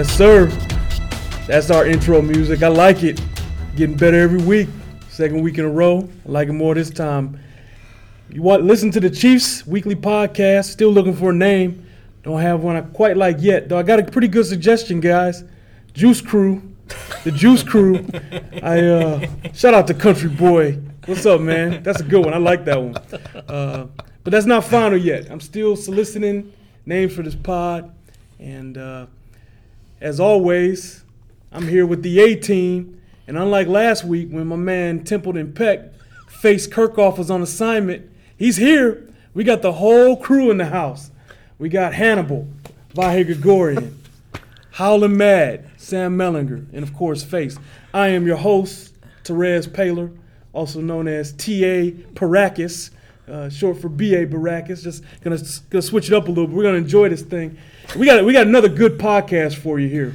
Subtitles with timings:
[0.00, 0.46] Yes, sir.
[1.46, 2.62] That's our intro music.
[2.62, 3.20] I like it.
[3.76, 4.70] Getting better every week.
[5.10, 6.08] Second week in a row.
[6.26, 7.38] I like it more this time.
[8.30, 10.70] You want listen to the Chiefs weekly podcast.
[10.70, 11.86] Still looking for a name.
[12.22, 13.68] Don't have one I quite like yet.
[13.68, 15.44] Though I got a pretty good suggestion, guys.
[15.92, 16.62] Juice Crew.
[17.24, 18.06] The Juice Crew.
[18.62, 20.78] I uh shout out to Country Boy.
[21.04, 21.82] What's up, man?
[21.82, 22.32] That's a good one.
[22.32, 22.96] I like that one.
[23.46, 23.86] Uh,
[24.24, 25.30] but that's not final yet.
[25.30, 26.54] I'm still soliciting
[26.86, 27.94] names for this pod.
[28.38, 29.04] And uh,
[30.00, 31.04] as always,
[31.52, 33.00] I'm here with the A team.
[33.26, 35.92] And unlike last week when my man Templeton Peck
[36.28, 39.08] faced Kerkhoff was on assignment, he's here.
[39.34, 41.10] We got the whole crew in the house.
[41.58, 42.48] We got Hannibal,
[42.94, 44.00] Vahe Gregorian,
[44.72, 47.58] Howlin' Mad, Sam Mellinger, and of course Face.
[47.92, 50.16] I am your host, Terez Paylor,
[50.52, 51.92] also known as T.A.
[51.92, 52.90] Baracus,
[53.28, 54.26] uh, short for B.A.
[54.26, 54.82] Baracus.
[54.82, 56.56] Just gonna, gonna switch it up a little bit.
[56.56, 57.58] We're gonna enjoy this thing.
[57.96, 60.14] We got we got another good podcast for you here.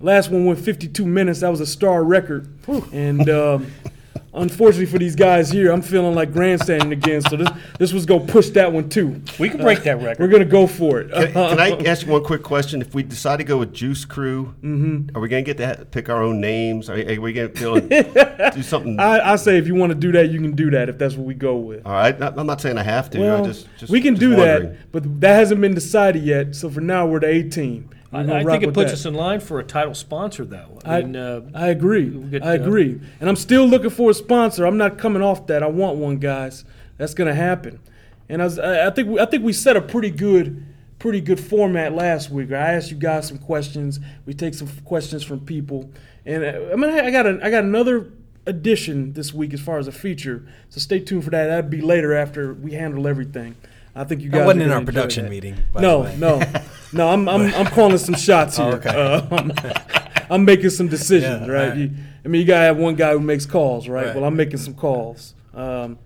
[0.00, 1.40] Last one went 52 minutes.
[1.40, 2.52] That was a star record.
[2.92, 3.70] And um,
[4.34, 7.22] unfortunately for these guys here, I'm feeling like grandstanding again.
[7.22, 9.20] So this this was gonna push that one too.
[9.38, 10.20] We can break that uh, record.
[10.20, 11.12] We're gonna go for it.
[11.12, 12.80] Can, can I ask you one quick question?
[12.80, 15.16] If we decide to go with Juice Crew, mm-hmm.
[15.16, 16.88] are we going to get to pick our own names?
[16.88, 18.98] Are, are we going to do something?
[18.98, 21.14] I, I say if you want to do that, you can do that if that's
[21.14, 21.86] what we go with.
[21.86, 23.20] All right, I'm not saying I have to.
[23.20, 24.72] Well, I just, just we can just do wondering.
[24.72, 26.54] that, but that hasn't been decided yet.
[26.54, 27.90] So for now, we're the A team.
[27.90, 28.98] We're I, I think it puts that.
[28.98, 30.78] us in line for a title sponsor, though.
[30.84, 32.10] I, And, uh, I agree.
[32.10, 33.00] get, I uh, agree.
[33.20, 34.66] And I'm still looking for a sponsor.
[34.66, 35.62] I'm not coming off that.
[35.62, 36.64] I want one, guys.
[36.98, 37.80] That's gonna happen.
[38.28, 40.66] And I, was, I think we, I think we set a pretty good
[40.98, 42.52] pretty good format last week.
[42.52, 43.98] I asked you guys some questions.
[44.24, 45.90] We take some questions from people,
[46.24, 48.12] and uh, I mean I got a, I got another
[48.46, 50.46] addition this week as far as a feature.
[50.68, 51.46] So stay tuned for that.
[51.46, 53.56] That'll be later after we handle everything.
[53.94, 55.30] I think you guys That wasn't in our production that.
[55.30, 55.56] meeting.
[55.74, 56.40] No, no,
[56.92, 57.08] no.
[57.08, 58.66] I'm I'm I'm calling some shots here.
[58.66, 58.88] Oh, okay.
[58.88, 59.52] Uh, I'm,
[60.30, 61.62] I'm making some decisions, Yeah, right?
[61.72, 61.78] alright.
[61.78, 61.90] You,
[62.24, 64.06] I mean, you gotta have one guy who makes calls, right?
[64.06, 64.14] Right.
[64.14, 65.34] Well, I'm making some calls.
[65.54, 65.98] Um,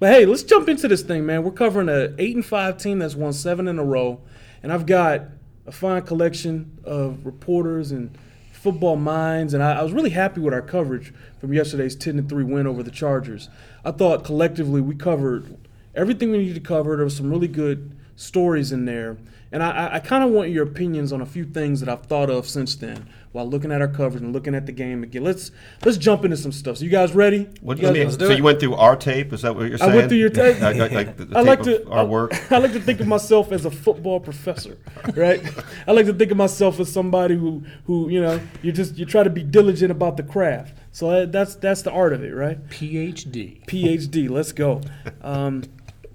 [0.00, 1.44] but hey, let's jump into this thing, man.
[1.44, 4.20] We're covering a eight and five team that's won seven in a row,
[4.62, 5.22] and I've got
[5.64, 8.18] a fine collection of reporters and
[8.50, 12.28] football minds, and I, I was really happy with our coverage from yesterday's ten and
[12.28, 13.48] three win over the Chargers.
[13.84, 15.56] I thought collectively we covered
[15.94, 16.96] everything we needed to cover.
[16.96, 19.16] There was some really good stories in there.
[19.50, 22.06] And I, I, I kind of want your opinions on a few things that I've
[22.06, 25.24] thought of since then while looking at our coverage and looking at the game again.
[25.24, 25.50] Let's
[25.84, 26.78] let's jump into some stuff.
[26.78, 27.48] So you guys ready?
[27.60, 28.38] What, you let guys me- let's do so it.
[28.38, 29.30] you went through our tape?
[29.34, 29.90] Is that what you're saying?
[29.90, 29.96] I saying?
[29.96, 30.58] went through your tape.
[30.60, 32.32] Like, like- like the, the I like to of our work.
[32.52, 34.78] I like to think of myself as a football professor,
[35.14, 35.42] right?
[35.86, 39.04] I like to think of myself as somebody who, who you know, you just you
[39.04, 40.78] try to be diligent about the craft.
[40.92, 42.58] So that's that's the art of it, right?
[42.70, 43.66] PhD.
[43.66, 44.30] PhD.
[44.30, 44.80] Let's go.
[45.20, 45.64] Um,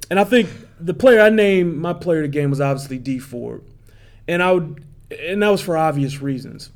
[0.09, 3.19] and I think the player I named my player of the game was obviously D
[3.19, 3.63] Ford,
[4.27, 4.83] and I would,
[5.19, 6.71] and that was for obvious reasons.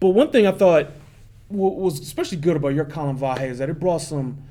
[0.00, 0.90] But one thing I thought
[1.48, 4.44] wa- was especially good about your column Vahe is that it brought some.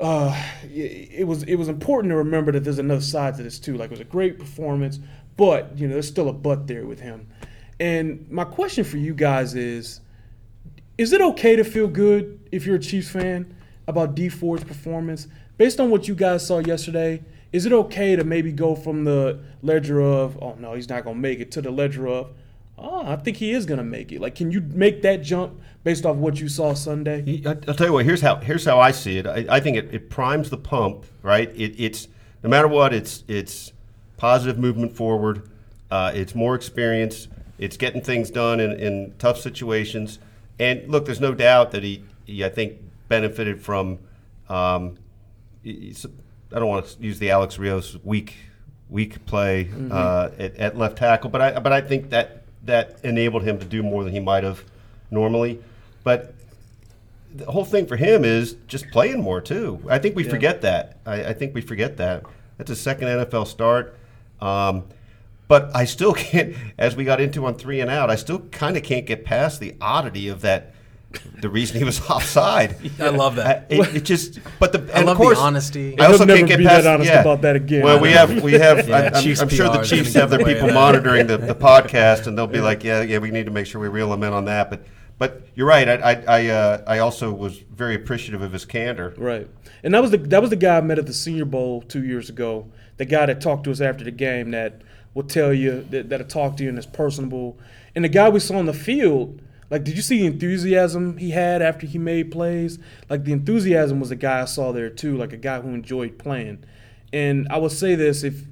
[0.00, 0.32] Uh,
[0.62, 3.76] it, it was it was important to remember that there's another side to this too.
[3.76, 5.00] Like it was a great performance,
[5.36, 7.28] but you know there's still a but there with him.
[7.80, 10.00] And my question for you guys is:
[10.96, 13.54] is it okay to feel good if you're a Chiefs fan
[13.88, 15.26] about D Ford's performance
[15.58, 17.22] based on what you guys saw yesterday?
[17.52, 21.18] Is it okay to maybe go from the ledger of oh no he's not gonna
[21.18, 22.30] make it to the ledger of
[22.78, 24.20] oh I think he is gonna make it?
[24.20, 27.42] Like can you make that jump based off what you saw Sunday?
[27.44, 28.04] I'll tell you what.
[28.04, 28.36] Here's how.
[28.36, 29.26] Here's how I see it.
[29.26, 31.04] I, I think it, it primes the pump.
[31.22, 31.50] Right.
[31.54, 32.08] It, it's
[32.42, 32.92] no matter what.
[32.94, 33.72] It's it's
[34.16, 35.48] positive movement forward.
[35.90, 37.28] Uh, it's more experience.
[37.58, 40.18] It's getting things done in, in tough situations.
[40.60, 43.98] And look, there's no doubt that he, he I think, benefited from.
[44.48, 44.98] Um,
[45.68, 48.36] I don't want to use the Alex Rios weak
[48.88, 53.42] weak play uh, at, at left tackle, but I but I think that that enabled
[53.42, 54.64] him to do more than he might have
[55.10, 55.62] normally.
[56.04, 56.34] But
[57.34, 59.80] the whole thing for him is just playing more too.
[59.88, 60.30] I think we Yeah.
[60.30, 60.98] forget that.
[61.04, 62.24] I, I think we forget that.
[62.56, 63.96] That's a second NFL start.
[64.40, 64.84] Um,
[65.48, 68.76] but I still can't, as we got into on three and out, I still kind
[68.76, 70.74] of can't get past the oddity of that.
[71.40, 72.76] The reason he was offside.
[73.00, 73.66] I love that.
[73.70, 75.98] I- it, it just, but the and love of the course, honesty.
[75.98, 77.20] I also never can't get be that past honest yeah.
[77.20, 77.82] about that again.
[77.82, 78.88] Well, we have we have.
[78.88, 82.36] Yeah, I, am I'm sure the Chiefs have their people monitoring the, the podcast, and
[82.36, 84.44] they'll be like, yeah, yeah, we need to make sure we reel him in on
[84.46, 84.68] that.
[84.68, 84.84] But
[85.18, 85.88] but you're right.
[85.88, 89.14] I I I, uh, I also was very appreciative of his candor.
[89.16, 89.48] Right,
[89.82, 92.04] and that was the that was the guy I met at the Senior Bowl two
[92.04, 92.70] years ago.
[92.98, 94.82] The guy that talked to us after the game that
[95.14, 97.58] will tell you that that'll talk to you and is personable.
[97.94, 99.40] And the guy we saw on the field,
[99.70, 102.78] like, did you see the enthusiasm he had after he made plays?
[103.10, 106.18] Like the enthusiasm was the guy I saw there too, like a guy who enjoyed
[106.18, 106.64] playing.
[107.12, 108.44] And I will say this: if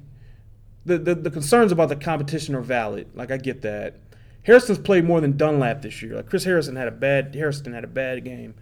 [0.87, 3.09] the, the, the concerns about the competition are valid.
[3.13, 3.97] Like I get that.
[4.43, 6.15] Hairston's played more than Dunlap this year.
[6.15, 8.55] Like Chris Hairston had a bad Hairston had a bad game.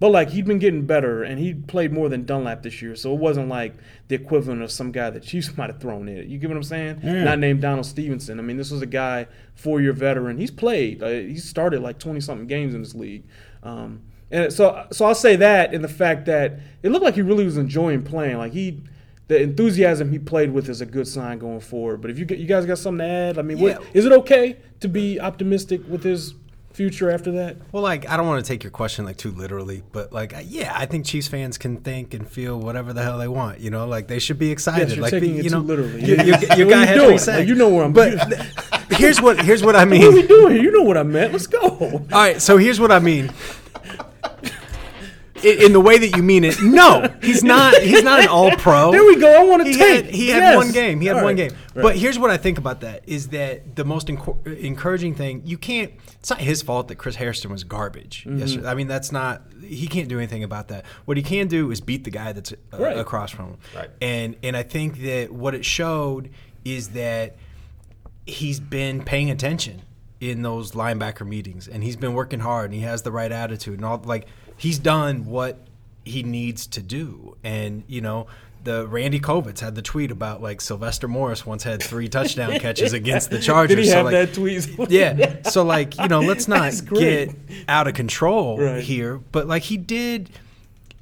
[0.00, 3.12] But like he'd been getting better, and he played more than Dunlap this year, so
[3.12, 3.74] it wasn't like
[4.08, 6.28] the equivalent of some guy that Chiefs might have thrown in.
[6.28, 7.00] You get what I'm saying?
[7.02, 8.38] Not named Donald Stephenson.
[8.38, 10.38] I mean, this was a guy, four-year veteran.
[10.38, 11.02] He's played.
[11.02, 13.24] Uh, he started like 20 something games in this league.
[13.62, 14.00] Um,
[14.30, 17.44] and so, so I'll say that in the fact that it looked like he really
[17.44, 18.38] was enjoying playing.
[18.38, 18.80] Like he,
[19.28, 22.00] the enthusiasm he played with is a good sign going forward.
[22.00, 23.78] But if you get, you guys got something to add, I mean, Yeah.
[23.92, 26.34] is it okay to be optimistic with his
[26.72, 27.56] future after that?
[27.72, 30.72] Well, like I don't want to take your question like too literally, but like yeah,
[30.76, 33.60] I think Chiefs fans can think and feel whatever the hell they want.
[33.60, 34.88] You know, like they should be excited.
[34.88, 36.00] Yes, you're like taking the, it you too know, literally.
[36.00, 37.18] What guy are you had doing?
[37.26, 38.18] Like, you know where I'm- But
[38.92, 40.00] here's what here's what I mean.
[40.10, 40.62] What are we doing here?
[40.62, 41.32] You know what I meant.
[41.32, 41.60] Let's go.
[41.60, 43.30] All right, so here's what I mean.
[45.44, 47.74] In, the way that you mean it, no, he's not.
[47.82, 48.90] He's not an all pro.
[48.92, 49.40] There we go.
[49.40, 50.04] I want to He take.
[50.06, 51.00] had, he had one game.
[51.00, 51.48] He had All one right.
[51.50, 51.58] game.
[51.74, 51.82] Right.
[51.82, 55.42] But here's what I think about that: is that the most enco- encouraging thing?
[55.44, 55.92] You can't.
[56.18, 58.24] It's not his fault that Chris Hairston was garbage.
[58.24, 58.38] Mm-hmm.
[58.38, 58.68] yesterday.
[58.68, 59.42] I mean, that's not.
[59.64, 60.84] He can't do anything about that.
[61.04, 62.98] What he can do is beat the guy that's uh, Right.
[62.98, 63.56] across from him.
[63.74, 63.90] Right.
[64.02, 66.30] And and I think that what it showed
[66.64, 67.36] is that
[68.26, 69.82] he's been paying attention
[70.20, 73.74] in those linebacker meetings and he's been working hard and he has the right attitude
[73.76, 74.26] and all like
[74.60, 75.58] he's done what
[76.04, 78.26] he needs to do and you know
[78.62, 82.92] the Randy Covitz had the tweet about like Sylvester Morris once had three touchdown catches
[82.92, 83.76] against the Chargers.
[83.76, 84.68] Did he so have like, that tweet?
[84.90, 85.48] yeah.
[85.48, 87.34] So like, you know, let's not get
[87.68, 88.82] out of control Right.
[88.82, 89.16] here.
[89.32, 90.28] But like he did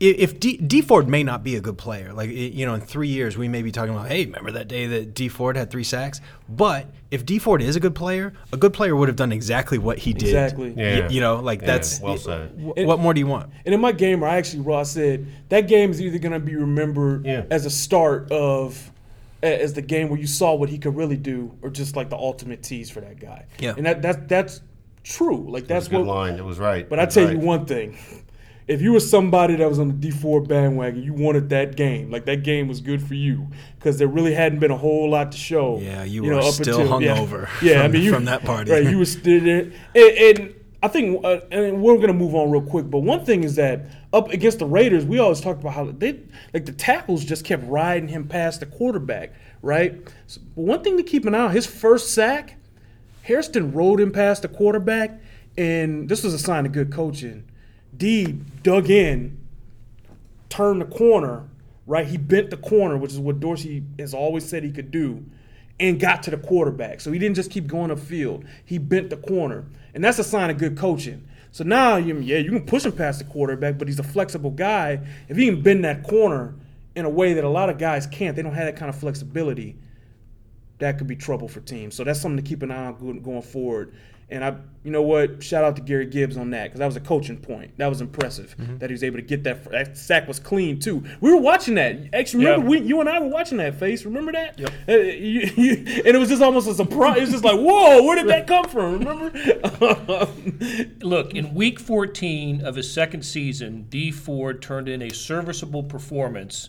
[0.00, 3.09] if D, D Ford may not be a good player, like you know, in three
[3.09, 5.83] years we may be talking about, hey, remember that day that D Ford had three
[5.83, 6.21] sacks?
[6.49, 9.77] But if D Ford is a good player, a good player would have done exactly
[9.79, 10.29] what he did.
[10.29, 10.71] Exactly.
[10.71, 11.09] Y- Yeah.
[11.09, 12.50] you know, like Yeah, that's well said.
[12.50, 13.50] wh- what more do you want?
[13.67, 16.55] And in my game, I actually, Ross said that game is either going to be
[16.55, 17.45] remembered Yeah.
[17.50, 18.93] as a start of
[19.43, 22.17] as the game where you saw what he could really do, or just like the
[22.17, 23.47] ultimate tease for that guy.
[23.59, 23.75] Yeah.
[23.77, 24.61] and that that's that's
[25.03, 25.45] true.
[25.49, 26.17] Like That's that's a good what.
[26.17, 26.35] line.
[26.35, 26.89] It was right.
[26.89, 27.33] But I tell right.
[27.35, 27.97] you one thing.
[28.69, 32.11] If you were somebody that was on the D Ford bandwagon, you wanted that game.
[32.11, 35.32] Like that game was good for you because there really hadn't been a whole lot
[35.32, 35.79] to show.
[35.79, 37.17] Yeah, you were up still yeah.
[37.17, 38.70] hungover Yeah, I from- mean, you, from that party.
[38.70, 39.73] Right, you were still there.
[39.94, 42.91] And, and I think, uh, and we're gonna move on real quick.
[42.91, 46.21] But one thing is that up against the Raiders, we always talked about how they
[46.53, 49.32] like the tackles just kept riding him past the quarterback.
[49.62, 49.99] Right.
[50.26, 52.56] So, but one thing to keep an eye on: his first sack,
[53.23, 55.19] Hairston rode him past the quarterback,
[55.56, 57.44] and this was a sign of good coaching.
[57.99, 59.39] D dug in,
[60.49, 61.49] turned the corner,
[61.87, 62.06] right?
[62.06, 65.25] He bent the corner, which is what Dorsey has always said he could do,
[65.79, 67.00] and got to the quarterback.
[67.00, 68.47] So he didn't just keep going upfield.
[68.65, 69.67] He bent the corner.
[69.95, 71.27] And that's a sign of good coaching.
[71.50, 75.00] So now, yeah, you can push him past the quarterback, but he's a flexible guy.
[75.29, 76.55] If he can bend that corner
[76.95, 78.97] in a way that a lot of guys can't, they don't have that kind of
[78.97, 79.77] flexibility
[80.79, 81.95] that could be trouble for teams.
[81.95, 83.95] So that's something to keep an eye on going forward.
[84.31, 85.43] And I, you know what?
[85.43, 87.77] Shout out to Gary Gibbs on that because that was a coaching point.
[87.79, 89.65] That was impressive that he was able to get that.
[89.71, 91.03] That sack was clean too.
[91.21, 91.97] We were watching that.
[92.13, 94.05] Actually, remember we, you and I were watching that face.
[94.05, 94.59] Remember that?
[94.59, 94.71] Yep.
[94.87, 97.17] you, you, and it was just almost a surprise.
[97.17, 98.99] It was just like, whoa, where did that come from?
[98.99, 99.31] Remember?
[101.00, 106.69] Look, in week 14 of his second season, D Ford turned in a serviceable performance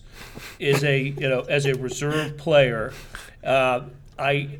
[0.61, 2.93] as a you know as a reserve player.
[3.43, 3.81] Uh,
[4.17, 4.59] I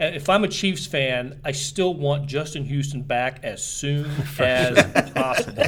[0.00, 4.06] if I'm a Chiefs fan, I still want Justin Houston back as soon
[4.38, 5.64] as possible.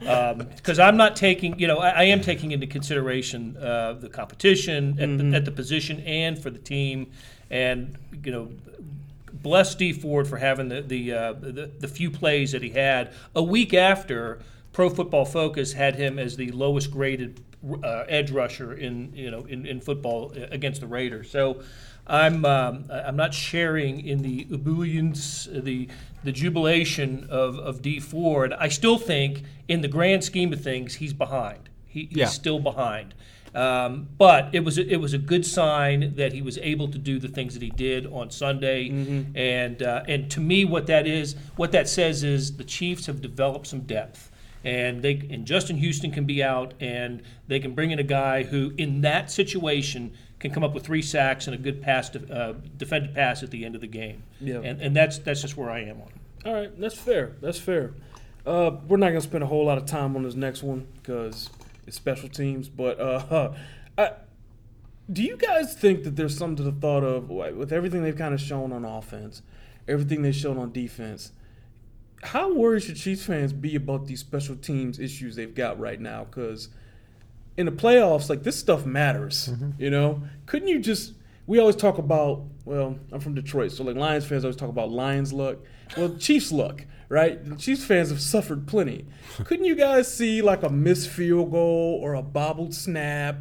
[0.00, 4.98] Because I'm not taking, you know, I, I am taking into consideration uh, the competition
[5.00, 7.10] at, the, at the position and for the team,
[7.50, 8.50] and you know,
[9.32, 13.12] bless D Ford for having the the, uh, the the few plays that he had
[13.34, 14.40] a week after
[14.72, 17.40] Pro Football Focus had him as the lowest graded
[17.82, 21.30] uh, edge rusher in you know in, in football uh, against the Raiders.
[21.30, 21.62] So.
[22.08, 25.88] I'm um, I'm not sharing in the ebullience, the
[26.24, 28.52] the jubilation of, of D Ford.
[28.58, 31.68] I still think, in the grand scheme of things, he's behind.
[31.86, 32.26] He, he's Yeah.
[32.26, 33.14] still behind.
[33.54, 36.98] Um, but it was a, it was a good sign that he was able to
[36.98, 38.88] do the things that he did on Sunday,
[39.34, 43.22] and uh, and to me, what that is, what that says is the Chiefs have
[43.22, 44.30] developed some depth,
[44.64, 48.42] and they and Justin Houston can be out, and they can bring in a guy
[48.42, 52.32] who, in that situation, can come up with three sacks and a good pass, to,
[52.32, 54.22] uh, defended pass at the end of the game.
[54.40, 54.60] Yeah.
[54.60, 56.08] and and that's that's just where I am on.
[56.08, 56.46] it.
[56.46, 57.32] All right, that's fair.
[57.40, 57.94] That's fair.
[58.46, 61.50] Uh, we're not gonna spend a whole lot of time on this next one because
[61.86, 62.68] it's special teams.
[62.68, 63.52] But uh,
[63.98, 64.12] I,
[65.10, 68.34] do you guys think that there's something to the thought of with everything they've kind
[68.34, 69.42] of shown on offense,
[69.86, 71.32] everything they've shown on defense?
[72.22, 76.24] How worried should Chiefs fans be about these special teams issues they've got right now?
[76.24, 76.68] Because
[77.58, 79.48] in the playoffs, like this stuff matters.
[79.48, 79.82] Mm-hmm.
[79.82, 81.12] You know, couldn't you just
[81.46, 82.44] we always talk about.
[82.64, 85.56] Well, I'm from Detroit, so like Lions fans always talk about Lions luck.
[85.96, 87.44] Well, Chiefs luck, right?
[87.44, 89.06] The Chiefs fans have suffered plenty.
[89.44, 93.38] Couldn't you guys see like a missed field goal or a bobbled snap?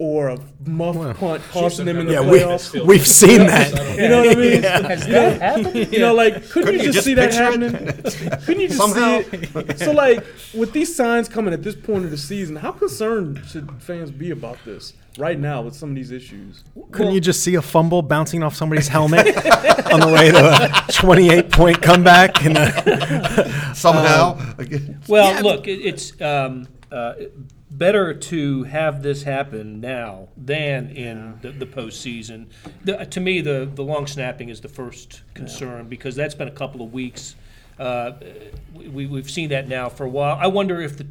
[0.00, 2.86] Or a muff punt costing them in the Yeah, we, playoffs.
[2.86, 3.72] we've seen that.
[3.98, 4.62] You know what I mean?
[4.62, 5.92] Has that happened?
[5.92, 7.72] You know, like couldn't, Couldn't you you just just see that happening?
[8.44, 9.22] couldn't you just Somehow.
[9.22, 9.78] see it?
[9.80, 10.24] So, like,
[10.54, 14.30] with these signs coming at this point of the season, how concerned should fans be
[14.30, 16.62] about this right now with some of these issues?
[16.92, 19.26] Couldn't you just see a fumble bouncing off somebody's helmet
[19.92, 22.44] on the way to a 28 point comeback?
[22.44, 24.38] And a, Somehow,
[25.08, 27.14] Well, look, it, it's um, uh,
[27.70, 32.46] better to have this happen now than in the, the postseason.
[32.84, 36.52] The, to me, the, the long snapping is the first concern because that's been a
[36.52, 37.36] couple of weeks.
[37.78, 38.12] Uh,
[38.74, 40.36] we, we've seen that now for a while.
[40.40, 41.06] I wonder if the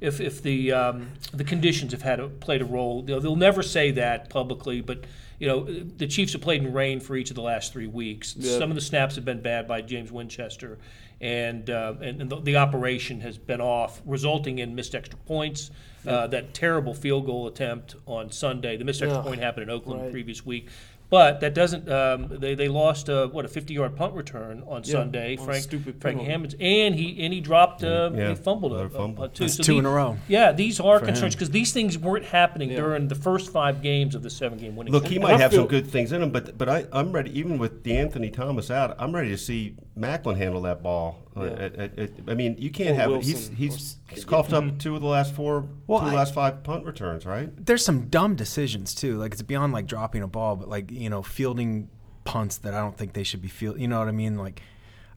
[0.00, 3.02] if, if the um, the conditions have had a, played a role.
[3.02, 5.04] They'll, they'll never say that publicly, but
[5.38, 8.34] you know the Chiefs have played in rain for each of the last three weeks.
[8.40, 10.78] Some of the snaps have been bad by James Winchester,
[11.20, 15.70] and uh, and, and the, the operation has been off, resulting in missed extra points.
[16.06, 19.70] Uh, that terrible field goal attempt on Sunday, the missed extra Ugh, point happened in
[19.70, 20.68] Oakland the previous week.
[21.10, 21.90] But that doesn't.
[21.90, 25.36] Um, they, they lost a, what a 50-yard punt return on Sunday.
[25.36, 26.20] on a Frank stupid Frank.
[26.22, 27.82] Hammonds, and he and he dropped.
[27.82, 29.22] Uh, Yeah, he fumbled a, another a fumble.
[29.24, 29.44] punt too.
[29.44, 30.16] That's So two the- in a row.
[30.28, 31.06] Yeah, these are him.
[31.06, 34.92] concerns because these things weren't happening during the first five games of the seven-game winning.
[34.92, 35.14] Look, streak.
[35.14, 37.36] he might have some good things in him, but but I, I'm ready.
[37.36, 41.18] Even with De'Anthony Thomas out, I'm ready to see Maclin handle that ball.
[41.36, 41.50] Uh, Yeah.
[41.50, 43.22] at- at- at- I mean, you can't Or have it.
[43.22, 46.16] He's he's, or he's coughed up two of the last four, Well, two of the
[46.16, 47.50] I- last five punt returns, right?
[47.64, 49.16] there's some dumb decisions too.
[49.18, 51.88] Like it's beyond like dropping a ball, but like you know fielding
[52.24, 53.80] punts that I don't think they should be field.
[53.80, 54.36] You know what I mean?
[54.38, 54.60] Like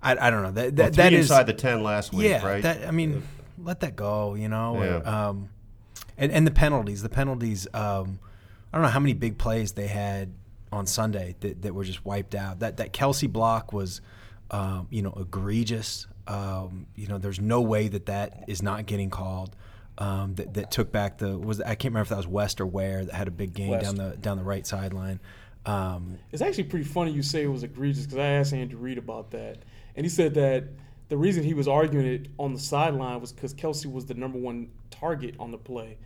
[0.01, 2.29] I, I don't know that Well, that, three that is inside the ten last week,
[2.29, 2.45] yeah.
[2.45, 2.61] right?
[2.63, 3.23] That I mean,
[3.57, 4.35] let that go.
[4.35, 4.75] You know.
[4.77, 4.97] or, Yeah.
[5.29, 5.49] um,
[6.17, 7.67] and and the penalties, the penalties.
[7.73, 8.19] Um,
[8.71, 10.33] I don't know how many big plays they had
[10.71, 12.59] on Sunday that, that were just wiped out.
[12.59, 14.01] That that Kelce block was,
[14.53, 16.07] um, you know, egregious.
[16.27, 19.55] Um, you know, there's no way that that is not getting called.
[19.97, 22.65] Um, that, that took back the was I can't remember if that was West or
[22.65, 23.85] Ware that had a big game West.
[23.85, 25.19] down the down the right sideline.
[25.65, 28.97] Um, It's actually pretty funny you say it was egregious because I asked Andrew Reid
[28.97, 29.57] about that,
[29.95, 30.65] and he said that
[31.09, 34.39] the reason he was arguing it on the sideline was because Kelce was the number
[34.39, 35.97] one target on the play.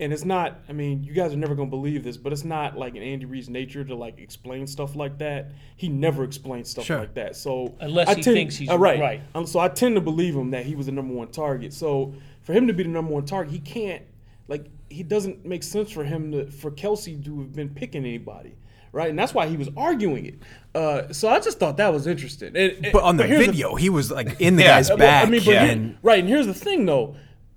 [0.00, 2.44] And it's not, I mean, you guys are never going to believe this, but it's
[2.44, 5.52] not like in Andy Reid's nature to like explain stuff like that.
[5.76, 6.98] He never explains stuff Sure.
[7.00, 7.36] like that.
[7.36, 8.98] So Unless I he tend- thinks he's uh, right.
[8.98, 9.20] right.
[9.34, 11.72] Um, so I tend to believe him that he was the number one target.
[11.72, 14.02] So for him to be the number one target, he can't
[14.48, 18.56] like he doesn't make sense for him to for Kelce to have been picking anybody.
[18.94, 20.34] Right, and that's why he was arguing it.
[20.74, 22.48] Uh, so I just thought that was interesting.
[22.48, 24.68] And- and- but on the here's video, he was like in the Yeah.
[24.78, 25.26] guy's back.
[25.26, 27.14] I mean, but here- and right, and here's the thing though.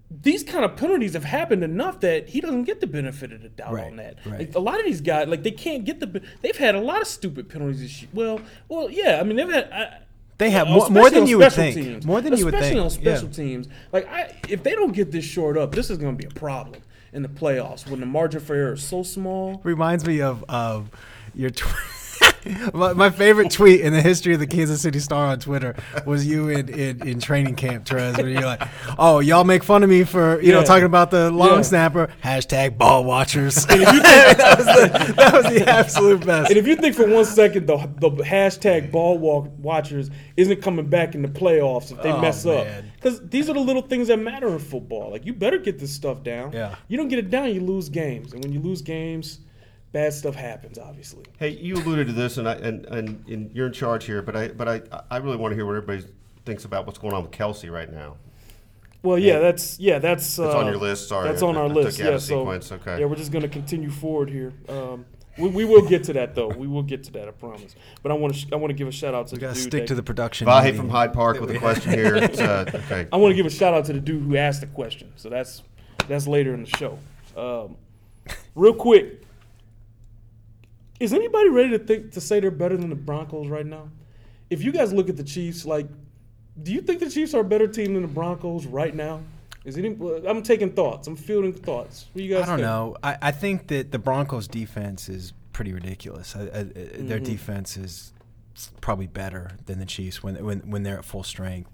[0.10, 3.50] These kind of penalties have happened enough that he doesn't get the benefit of the
[3.50, 4.18] doubt Right, on that.
[4.26, 4.40] right.
[4.40, 6.22] Like, a lot of these guys, like they can't get the.
[6.42, 8.10] They've had a lot of stupid penalties this year.
[8.14, 9.20] Well, well, yeah.
[9.20, 9.72] I mean, they've had.
[9.72, 9.98] I,
[10.38, 11.76] They have uh, more- more than you would think.
[11.76, 12.06] Teams.
[12.06, 12.64] More than you would think.
[12.66, 13.34] Especially on special yeah.
[13.34, 13.68] teams.
[13.92, 16.40] Like, I, if they don't get this short up, this is going to be a
[16.40, 16.82] problem
[17.12, 19.60] in the playoffs when the margin for error is so small.
[19.64, 20.90] reminds me of of
[21.34, 21.50] your.
[21.50, 21.64] Tw-
[22.74, 25.76] my, my favorite tweet in the history of the Kansas City Star on Twitter
[26.06, 28.62] was you in, in, in training camp, Trez, where you're like,
[29.00, 31.62] "Oh, y'all make fun of me for you know talking about the long Yeah.
[31.64, 33.66] snapper." Hashtag ball watchers.
[33.66, 36.50] that, was the, that was the absolute best.
[36.50, 40.88] And if you think for one second the the hashtag ball walk watchers isn't coming
[40.88, 44.08] back in the playoffs if they Oh, mess up, because these are the little things
[44.10, 45.12] that matter in football.
[45.12, 46.52] Like you better get this stuff down.
[46.54, 46.76] Yeah.
[46.88, 49.40] You don't get it down, you lose games, and when you lose games,
[49.96, 50.78] bad stuff happens.
[50.78, 51.24] Obviously.
[51.40, 54.36] Hey, you alluded to this, and I and, and, and you're in charge here, but
[54.36, 56.06] I but I I really want to hear what everybody
[56.46, 58.18] thinks about what's going on with Kelce right now.
[59.02, 59.40] Well, yeah, Yeah.
[59.40, 61.08] that's yeah, that's That's uh, on your list.
[61.08, 62.00] Sorry, that's on I our took list.
[62.00, 62.48] Yeah, so.
[62.50, 63.00] Okay.
[63.00, 64.52] yeah, we're just gonna continue forward here.
[64.68, 65.06] Um,
[65.38, 66.50] we, we will get to that though.
[66.50, 67.28] We will get to that.
[67.30, 67.76] I promise.
[68.04, 69.46] But I want to sh- I want to give a shout out to we the
[69.48, 70.46] gotta dude stick that- to the production.
[70.48, 72.16] Vahe from Hyde Park with a question here.
[72.18, 73.08] It's, uh, okay.
[73.14, 75.14] I want to give a shout out to the dude who asked the question.
[75.16, 75.64] So that's
[76.10, 77.00] that's later in the show.
[77.38, 77.78] Um,
[78.56, 79.25] real quick,
[81.00, 83.90] is anybody ready to think to say they're better than the Broncos right now?
[84.50, 85.88] If you guys look at the Chiefs, like,
[86.62, 89.22] do you think the Chiefs are a better team than the Broncos right now?
[89.66, 89.98] Is any?
[90.28, 91.08] I'm taking thoughts.
[91.08, 92.06] I'm fielding thoughts.
[92.14, 92.44] What do you guys?
[92.44, 92.68] I don't think?
[92.68, 92.96] know.
[93.04, 96.36] I, I think that the Broncos' defense is pretty ridiculous.
[96.36, 97.24] I, I, Their Mm-hmm.
[97.24, 98.14] defense is
[98.80, 101.72] probably better than the Chiefs when when when they're at full strength.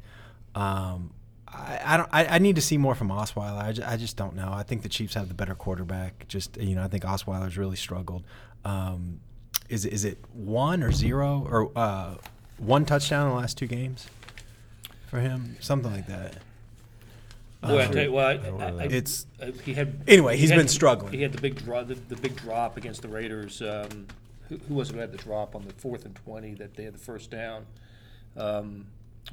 [0.55, 1.13] Um,
[1.47, 2.09] I, I don't.
[2.13, 3.61] I, I need to see more from Osweiler.
[3.61, 4.51] I just, I just don't know.
[4.53, 6.27] I think the Chiefs have the better quarterback.
[6.29, 8.23] Just you know, I think Osweiler's really struggled.
[8.65, 9.19] Um,
[9.69, 12.15] is it- is it one or zero or uh,
[12.57, 14.07] one touchdown in the last two games
[15.07, 15.57] for him?
[15.59, 16.35] Something like that.
[17.61, 20.57] Boy, I tell you what, I, I, It's uh, he had Anyway, he he's had-
[20.57, 21.13] been struggling.
[21.13, 23.61] He had the big draw, the, the big drop against the Raiders.
[23.61, 24.07] Um,
[24.49, 26.83] who, who was it who had the drop on the fourth and twenty that they
[26.83, 27.65] had the first down.
[28.35, 28.87] Um,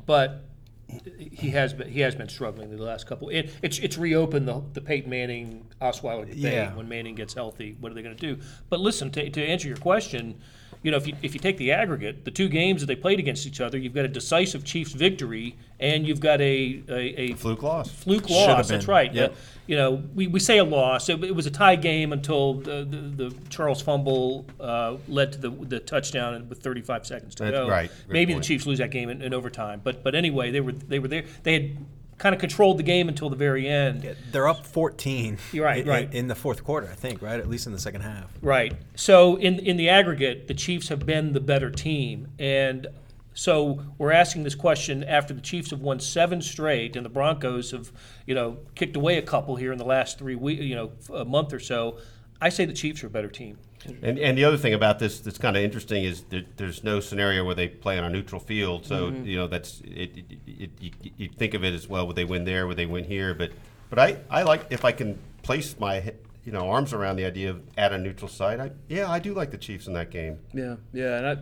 [0.07, 0.45] but
[0.89, 3.29] he has been he has been struggling the last couple.
[3.29, 6.39] It, it's it's reopened the the Peyton Manning Osweiler debate.
[6.39, 6.75] Yeah.
[6.75, 8.43] When Manning gets healthy, what are they going to do?
[8.71, 10.41] But listen, to, to answer your question,
[10.83, 13.19] you know, if you if you take the aggregate, the two games that they played
[13.19, 17.33] against each other, you've got a decisive Chiefs victory, and you've got a a, a
[17.35, 17.91] Fluke loss.
[17.91, 18.69] fluke loss.
[18.69, 19.13] That's right.
[19.13, 19.33] Yep.
[19.33, 19.35] Uh,
[19.67, 21.09] you know, we, we say a loss.
[21.11, 25.39] It, it was a tie game until the, the, the Charles fumble uh, led to
[25.39, 27.69] the the touchdown with 35 seconds to That's go.
[27.69, 27.91] right.
[28.07, 28.45] Good Maybe point.
[28.45, 29.81] the Chiefs lose that game in, in overtime.
[29.85, 31.25] But but anyway, they were they were there.
[31.43, 31.77] They had
[32.19, 34.17] kind of controlled the game until the very end.
[34.31, 35.39] They're up 14.
[35.53, 36.13] You're right, in, right.
[36.13, 37.39] In the fourth quarter, I think, right?
[37.41, 38.31] At least in the second half.
[38.43, 38.75] Right.
[38.97, 42.89] So in in the aggregate, the Chiefs have been the better team, and
[43.35, 47.71] so we're asking this question after the Chiefs have won seven straight, and the Broncos
[47.71, 47.93] have
[48.27, 51.25] you know kicked away a couple here in the last three weeks, you know, a
[51.25, 51.99] month or so.
[52.41, 53.59] I say the Chiefs are a better team.
[54.03, 57.01] And, and the other thing about this that's kind of interesting is that there's no
[57.01, 58.85] scenario where they play on a neutral field.
[58.85, 59.25] So Mm-hmm.
[59.25, 62.07] you know that's it, it, it, you, you think of it as well.
[62.07, 62.67] Would they win there?
[62.67, 63.35] Would they win here?
[63.35, 63.53] But
[63.89, 66.13] but I, I like if I can place my
[66.45, 68.59] you know arms around the idea of at a neutral site.
[68.61, 70.39] I, yeah, I do like the Chiefs in that game.
[70.53, 71.37] Yeah, yeah, and I,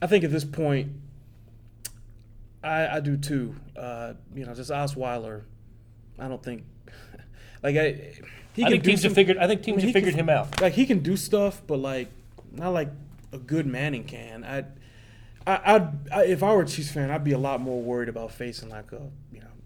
[0.00, 0.92] I think at this point,
[2.64, 3.54] I, I do too.
[3.76, 5.42] Uh, you know, just Osweiler,
[6.18, 6.64] I don't think,
[7.62, 8.12] like I,
[8.54, 9.38] he I think do teams some- have figured.
[9.38, 10.60] I think teams mean, have figured can- him out.
[10.60, 12.08] Like he can do stuff, but like
[12.52, 12.88] not like
[13.32, 14.44] a good Manning can.
[14.44, 14.64] I,
[15.46, 18.08] I, I'd, I, if I were a Chiefs fan, I'd be a lot more worried
[18.08, 19.00] about facing like a,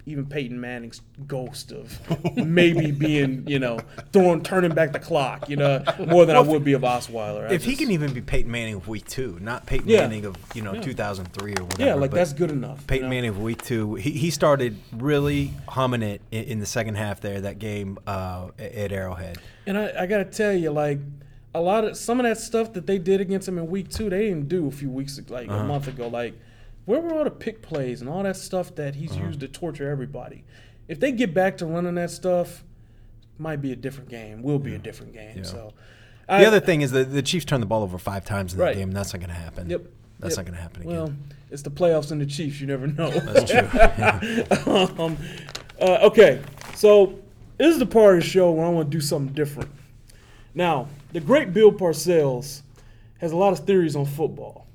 [0.07, 1.99] even Peyton Manning's ghost of
[2.37, 3.81] maybe being, you know,
[4.13, 7.51] throwing, turning back the clock, you know, more than I would be of Osweiler.
[7.51, 10.03] I If he can even be Peyton Manning of week two, not Peyton Yeah.
[10.03, 11.85] Manning of you know 2003 or whatever.
[11.85, 12.81] yeah, like that's good enough.
[12.83, 13.11] you Peyton know?
[13.15, 13.97] Manning of week two.
[13.97, 18.49] He, he started really humming it in, in the second half there that game uh,
[18.59, 19.39] at Arrowhead.
[19.67, 21.01] And I, I gotta tell you, like
[21.53, 24.09] a lot of some of that stuff that they did against him in week two,
[24.11, 26.07] they didn't do a few weeks like a month ago.
[26.07, 26.35] Like,
[26.87, 29.91] where were all the pick plays and all that stuff that he's used to torture
[29.91, 30.45] everybody?
[30.89, 32.65] If they get back to running that stuff,
[33.39, 34.43] might be a different game.
[34.43, 35.45] Will be a different game.
[35.45, 35.75] So,
[36.29, 38.65] The other thing is that the Chiefs turned the ball over five times in that
[38.65, 38.77] Right.
[38.77, 38.93] game.
[38.93, 39.69] That's not going to happen.
[39.69, 39.83] Yep.
[40.21, 40.39] That's yep.
[40.39, 40.95] not going to happen again.
[40.95, 41.13] Well,
[41.51, 42.61] it's the playoffs and the Chiefs.
[42.61, 43.11] You never know.
[43.11, 44.73] That's true.
[44.99, 45.19] um,
[45.81, 46.41] uh, okay,
[46.75, 47.19] so
[47.59, 49.71] this is the part of the show where I want to do something different.
[50.55, 52.63] Now, the great Bill Parcells
[53.19, 54.66] has a lot of theories on football.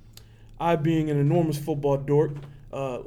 [0.62, 2.32] I, being an enormous football dork,
[2.72, 3.00] uh,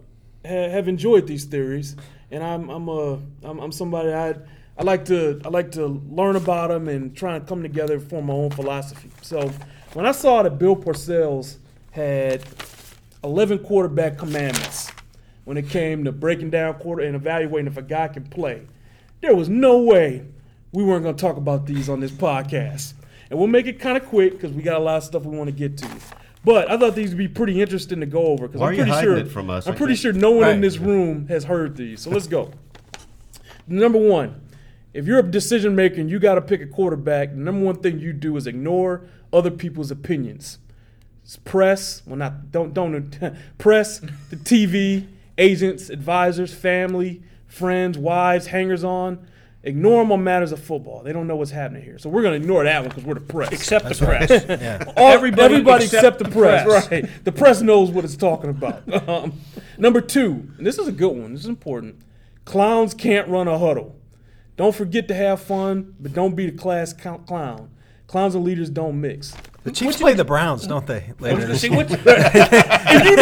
[0.44, 1.96] ha- have enjoyed these theories,
[2.30, 4.34] and I'm I'm a I'm, I'm somebody I
[4.76, 8.02] I like to I like to learn about them and try and come together and
[8.02, 9.10] form my own philosophy.
[9.22, 9.52] So
[9.92, 11.56] when I saw that Bill Parcells
[11.92, 12.42] had
[13.22, 14.90] 11 quarterback commandments
[15.44, 18.62] when it came to breaking down quarter and evaluating if a guy can play.
[19.20, 20.26] There was no way
[20.72, 22.94] we weren't going to talk about these on this podcast.
[23.30, 25.36] And we'll make it kind of quick because we got a lot of stuff we
[25.36, 25.88] want to get to.
[26.44, 29.16] But I thought these would be pretty interesting to go over because I'm pretty sure
[29.16, 29.66] it from us?
[29.66, 32.02] I'm pretty sure no one in this room has heard these.
[32.02, 32.52] So let's go.
[33.66, 34.42] Number one,
[34.92, 37.76] if you're a decision maker and you got to pick a quarterback, the number one
[37.76, 39.02] thing you do is ignore
[39.32, 40.58] other people's opinions.
[41.24, 43.18] It's press, well, not don't don't
[43.58, 45.06] press, the TV,
[45.38, 49.26] agents, advisors, family, friends, wives, hangers on.
[49.66, 51.02] Ignore them on matters of football.
[51.02, 51.98] They don't know what's happening here.
[51.98, 53.50] So we're going to ignore that one because we're the press.
[53.50, 54.28] Except the press.
[54.48, 54.84] yeah.
[54.96, 56.64] All- Everybody everybody, except, except the the press.
[56.64, 56.90] press.
[56.90, 57.24] Right.
[57.24, 58.82] The press knows what it's talking about.
[59.08, 59.32] Um,
[59.78, 61.32] number two, and this is a good one.
[61.32, 61.96] This is important.
[62.44, 63.96] Clowns can't run a huddle.
[64.56, 67.24] Don't forget to have fun, but don't be the class clown.
[67.24, 67.70] clown.
[68.06, 69.34] Clowns and leaders don't mix.
[69.64, 71.12] The Chiefs play the Browns, don't they?
[71.18, 71.76] Later this See, year?
[71.78, 72.04] what, you knew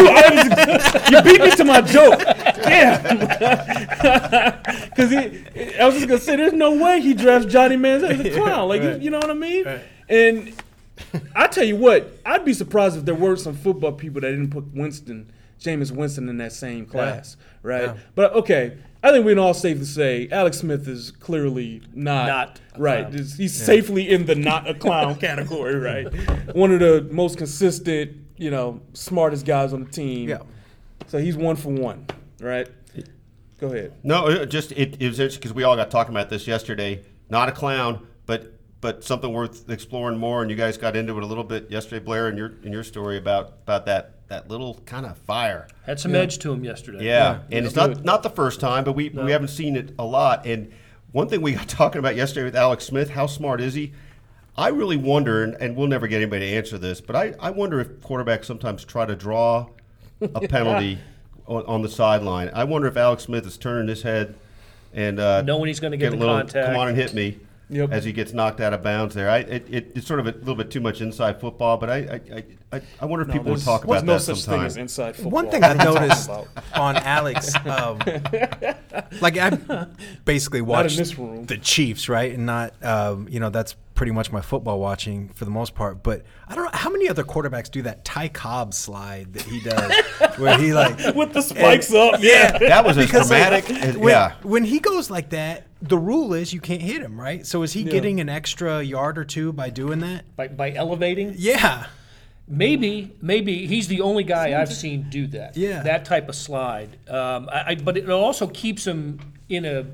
[0.08, 2.18] I was, you beat me to my joke.
[2.62, 3.28] Damn.
[4.94, 8.30] Because I was just gonna say, there's no way he drafts Johnny Manziel as a
[8.38, 8.68] clown.
[8.68, 9.00] Like you, right.
[9.00, 9.80] you know what I mean?
[10.08, 10.52] And
[11.34, 14.50] I tell you what, I'd be surprised if there were some football people that didn't
[14.50, 17.84] put Winston, Jameis Winston, in that same class, right?
[17.84, 17.96] Yeah.
[18.14, 22.60] But okay, I think we can all safely say Alex Smith is clearly not, Not
[22.74, 23.00] a right.
[23.02, 23.12] clown.
[23.12, 26.06] He's he's safely in the not a clown category, right?
[26.54, 30.28] One of the most consistent, you know, smartest guys on the team.
[30.28, 30.42] Yeah.
[31.08, 32.06] So he's one for one,
[32.40, 32.68] right?
[33.58, 33.92] Go ahead.
[34.02, 37.02] No, it just it, it was interesting because we all got talking about this yesterday.
[37.28, 40.42] Not a clown, but but something worth exploring more.
[40.42, 42.82] And you guys got into it a little bit yesterday, Blair, in your in your
[42.84, 45.68] story about about that that little kind of fire.
[45.84, 47.04] had some edge to him yesterday.
[47.04, 50.04] Yeah, and it's not not the first time, but we we haven't seen it a
[50.04, 50.46] lot.
[50.46, 50.72] And
[51.12, 53.92] one thing we got talking about yesterday with Alex Smith, how smart is he?
[54.56, 57.50] I really wonder, and, and we'll never get anybody to answer this, but I, I
[57.50, 59.68] wonder if quarterbacks sometimes try to draw
[60.20, 60.98] a penalty
[61.46, 62.50] on, on the sideline.
[62.52, 64.34] I wonder if Alex Smith is turning his head
[64.92, 66.66] and uh, Knowing he's gonna get a the little, contact.
[66.66, 67.38] Come on and hit me.
[67.70, 67.90] Yep.
[67.90, 69.30] as he gets knocked out of bounds there.
[69.30, 71.96] I it, it, it's sort of a little bit too much inside football, but I
[71.96, 72.44] I, I,
[72.76, 74.60] I, I wonder if No, people would talk about no that such sometime.
[74.60, 75.32] thing as inside football.
[75.32, 76.30] One thing I've are you talking noticed
[76.74, 77.98] on Alex, um,
[79.20, 79.86] like I
[80.24, 80.98] basically Not watched
[81.48, 85.44] the Chiefs, right, and not, um, you know, that's pretty much my football watching for
[85.44, 86.02] the most part.
[86.02, 89.60] But I don't know how many other quarterbacks do that Ty Cobb slide that he
[89.60, 89.92] does,
[90.38, 92.20] where he like with the spikes up.
[92.22, 92.56] Yeah.
[92.58, 93.70] that was as Because, like, dramatic.
[93.88, 94.32] as- when, yeah.
[94.42, 97.46] when he goes like that, the rule is you can't hit him, right?
[97.46, 97.90] So is he Yeah.
[97.92, 100.36] getting an extra yard or two by doing that?
[100.36, 101.86] By, by elevating, Yeah.
[102.48, 105.56] maybe maybe he's the only guy I've seen do that.
[105.56, 105.82] Yeah.
[105.82, 106.98] that type of slide.
[107.08, 109.84] Um, I, I, but it also keeps him in a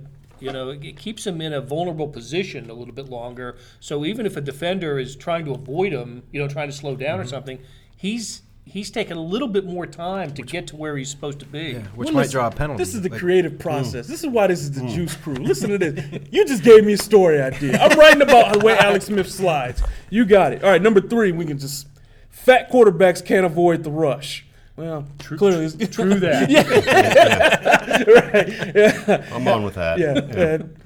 [0.41, 3.57] you know it keeps him in a vulnerable position a little bit longer.
[3.81, 6.97] So even if a defender is trying to avoid him, you know, trying to slow
[6.97, 7.31] down or Mm-hmm.
[7.31, 7.59] something,
[7.97, 11.47] he's he's taking a little bit more time to get to where he's supposed to
[11.47, 11.73] be.
[11.75, 12.83] Which Well, might listen, draw a penalty.
[12.83, 14.07] This is the Like, creative process.
[14.07, 15.35] This is why this is the Juice Crew.
[15.37, 16.21] Listen to this.
[16.31, 17.79] You just gave me a story idea.
[17.79, 19.83] I'm writing about the way Alex Smith slides.
[20.11, 20.63] You got it.
[20.63, 21.87] All right, number three, we can just
[22.29, 24.45] fat quarterbacks can't avoid the rush.
[24.79, 26.49] Well, clearly, it's True that.
[26.49, 26.63] Yeah,
[28.33, 28.75] right.
[28.77, 29.35] Yeah.
[29.35, 29.99] I'm on with that.
[29.99, 30.15] Yeah.
[30.15, 30.77] and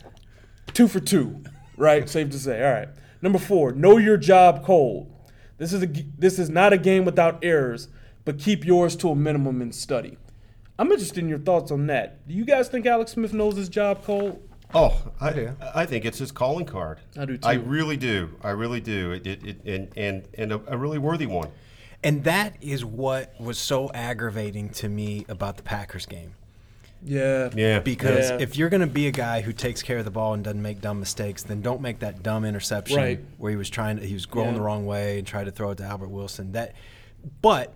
[0.73, 1.45] two for two,
[1.77, 2.09] right?
[2.09, 2.65] Safe to say.
[2.67, 2.89] All right.
[3.21, 5.13] Number four, know your job cold.
[5.59, 7.89] This is a g- this is not a game without errors,
[8.25, 10.17] but keep yours to a minimum and study.
[10.79, 12.27] I'm interested in your thoughts on that.
[12.27, 14.43] Do you guys think Alex Smith knows his job cold?
[14.75, 15.55] Oh, I, do.
[15.75, 16.99] I think it's his calling card.
[17.19, 17.47] I do too.
[17.47, 18.31] I really do.
[18.43, 19.13] I really do.
[19.13, 21.51] It, it, it, and and and a, a really worthy one.
[22.05, 26.35] And that is what was so aggravating to me about the Packers game.
[27.05, 27.51] Yeah.
[27.55, 27.79] Yeah.
[27.81, 28.39] Because Yeah.
[28.41, 30.63] if you're going to be a guy who takes care of the ball and doesn't
[30.63, 33.21] make dumb mistakes, then don't make that dumb interception Right.
[33.39, 34.55] where he was trying to he was going Yeah.
[34.55, 36.53] the wrong way and tried to throw it to Albert Wilson.
[36.53, 36.75] That,
[37.41, 37.75] but.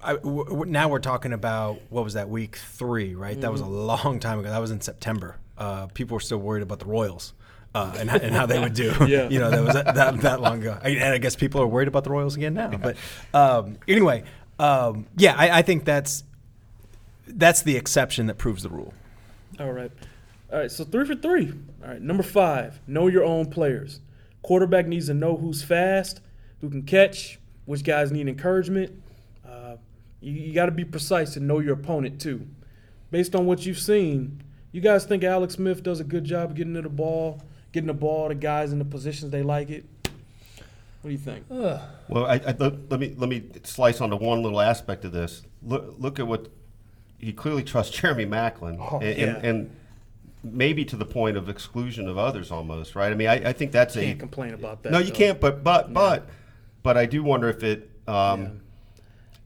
[0.00, 3.40] I, w- w- now we're talking about what was that week three, right?
[3.40, 3.74] That was a Mm-hmm.
[4.06, 4.48] long time ago.
[4.48, 5.38] That was in September.
[5.56, 7.32] Uh, people were still worried about the Royals
[7.74, 8.92] uh, and, and how they would do.
[9.06, 9.28] Yeah.
[9.28, 10.78] you know, that was that, that, that long ago.
[10.82, 12.70] I- And I guess people are worried about the Royals again now.
[12.76, 12.96] But
[13.34, 14.24] um, anyway,
[14.58, 16.24] um, yeah, I, I think that's
[17.26, 18.94] that's the exception that proves the rule.
[19.60, 19.90] All right.
[20.52, 20.70] All right.
[20.70, 21.52] So three for three.
[21.82, 22.00] All right.
[22.00, 24.00] Number five, know your own players.
[24.42, 26.20] Quarterback needs to know who's fast,
[26.60, 29.02] who can catch, which guys need encouragement.
[29.46, 29.76] Uh,
[30.20, 32.46] you you got to be precise and know your opponent too.
[33.10, 36.74] Based on what you've seen, you guys think Alex Smith does a good job getting
[36.74, 39.84] to the ball, getting the ball to guys in the positions they like it?
[41.02, 41.44] What do you think?
[41.48, 45.42] Well, I, I, let, let me let me slice onto one little aspect of this.
[45.62, 46.48] Look, look at what
[47.18, 49.26] he clearly trusts Jeremy Maclin, Oh, and, yeah.
[49.36, 49.76] and, and
[50.42, 52.94] maybe to the point of exclusion of others, almost.
[52.96, 53.12] Right?
[53.12, 54.92] I mean, I, I think that's a Can't complain about that.
[54.92, 55.12] no, you though.
[55.14, 55.40] can't.
[55.40, 56.28] But but but
[56.82, 58.60] but I do wonder if it um,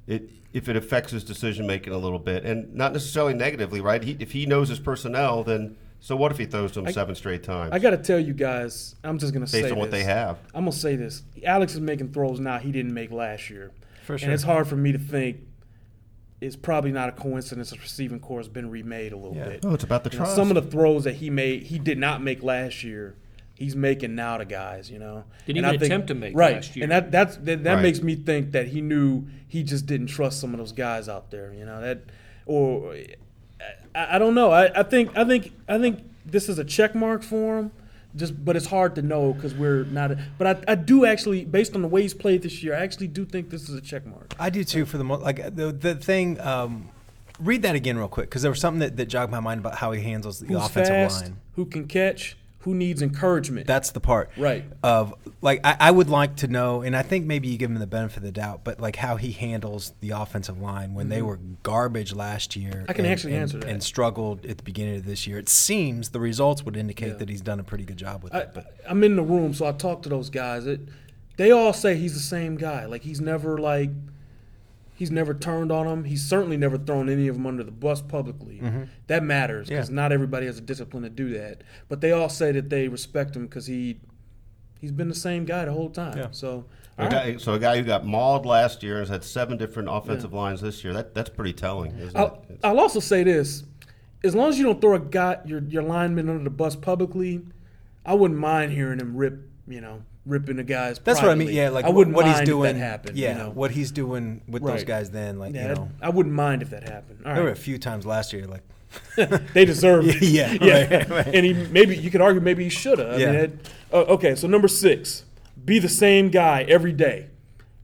[0.07, 3.81] it if it affects his decision making a little bit, and not necessarily negatively.
[3.83, 4.03] Right?
[4.03, 7.15] He, if he knows his personnel, then so what if he throws to him seven
[7.15, 9.91] straight times I got to tell you guys, I'm just gonna say based on what
[9.91, 10.01] this.
[10.01, 10.39] they have?
[10.53, 13.71] I'm gonna say this: Alex is making throws now he didn't make last year,
[14.05, 15.39] For and it's hard for me to think
[16.41, 19.45] it's probably not a coincidence the receiving corps has been remade a little Yeah.
[19.51, 19.65] bit.
[19.65, 20.35] Oh, it's about the You know, trust.
[20.37, 23.15] some of the throws that he made, he did not make last year.
[23.55, 25.23] He's making now to guys, you know.
[25.47, 26.83] Didn't And I even attempt to make right, last year.
[26.83, 27.83] and that that's that, that Right.
[27.83, 31.31] makes me think that he knew he just didn't trust some of those guys out
[31.31, 31.81] there, you know.
[31.81, 32.01] That
[32.45, 32.97] or
[33.95, 34.51] I, I don't know.
[34.51, 37.71] I, I think I think I think this is a check mark for him.
[38.15, 40.13] Just, but it's hard to know because we're not.
[40.37, 43.07] But I, I do actually, based on the way he's played this year, I actually
[43.07, 44.35] do think this is a check mark.
[44.39, 44.85] I do too.
[44.85, 46.39] For the most, like the the thing.
[46.41, 46.91] Um,
[47.41, 49.77] read that again real quick because there was something that, that jogged my mind about
[49.77, 51.23] how he handles the Who's offensive fast?
[51.23, 51.37] line.
[51.57, 52.37] Who can catch?
[52.63, 53.67] Who needs encouragement?
[53.67, 54.65] That's the part, Right.
[54.83, 57.79] Of like, I, I would like to know, and I think maybe you give him
[57.79, 61.23] the benefit of the doubt, but like how he handles the offensive line when they
[61.23, 62.71] were garbage last year.
[62.73, 62.85] Mm-hmm.
[62.91, 63.69] I can and- actually and- answer that.
[63.69, 65.39] And struggled at the beginning of this year.
[65.39, 67.15] It seems the results would indicate Yeah.
[67.15, 68.51] that he's done a pretty good job with I, it.
[68.55, 70.67] But I'm in the room, so I talk to those guys.
[70.67, 70.81] It,
[71.37, 72.85] they all say he's the same guy.
[72.87, 73.91] Like he's never like,
[75.03, 76.05] he's never turned on them.
[76.05, 78.61] He's certainly never thrown any of them under the bus publicly.
[78.63, 78.85] Mm-hmm.
[79.09, 79.97] That matters because Yeah.
[79.97, 81.65] not everybody has the discipline to do that.
[81.89, 83.99] But they all say that they respect him because he,
[84.81, 86.17] he's been the same guy the whole time.
[86.17, 86.29] Yeah.
[86.31, 86.67] So,
[86.99, 87.11] A all right.
[87.33, 90.33] guy, so a guy who got mauled last year and has had seven different offensive
[90.33, 90.93] lines this year.
[90.93, 92.61] That that's pretty telling, isn't I'll, it?
[92.63, 93.65] I'll also say this:
[94.23, 97.41] as long as you don't throw a guy your your lineman under the bus publicly,
[98.07, 99.49] I wouldn't mind hearing him rip.
[99.67, 101.01] You know, ripping the guys.
[101.03, 101.49] that's what I mean.
[101.49, 102.75] Yeah, like I wouldn't what mind he's doing.
[102.75, 103.17] that happened.
[103.19, 103.51] yeah, you know?
[103.51, 105.11] what he's doing with those guys.
[105.11, 107.23] Then, like Yeah, you know, I wouldn't mind if that happened.
[107.27, 108.63] All there were a few times last year, like
[109.55, 110.23] they deserve it.
[110.23, 110.97] Yeah, yeah.
[110.97, 111.27] right, right.
[111.35, 113.15] And he maybe you could argue maybe he should have.
[113.15, 113.27] I Yeah.
[113.33, 115.25] mean, it- uh, okay, so number six,
[115.65, 117.27] be the same guy every day.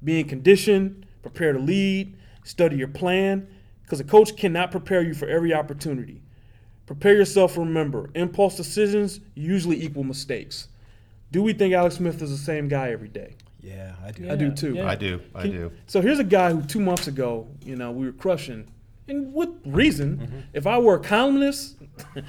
[0.02, 3.46] Be in condition, prepare to lead, study your plan,
[3.82, 6.22] because a coach cannot prepare you for every opportunity.
[6.86, 7.58] Prepare yourself.
[7.58, 10.68] Remember, impulse decisions usually equal mistakes.
[11.30, 13.36] Do we think Alex Smith is the same guy every day?
[13.60, 14.30] Yeah, I do.
[14.30, 14.74] I do too.
[14.74, 14.88] yeah.
[14.88, 15.20] I do.
[15.34, 15.72] I Can- do.
[15.86, 18.68] So here's a guy who two months ago, you know, we were crushing,
[19.08, 20.18] and with reason.
[20.18, 20.38] Mm-hmm.
[20.54, 21.76] If I were a columnist,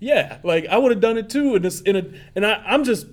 [0.00, 1.54] yeah, like I would have done it too.
[1.54, 3.06] And this, in a, and I, I'm just,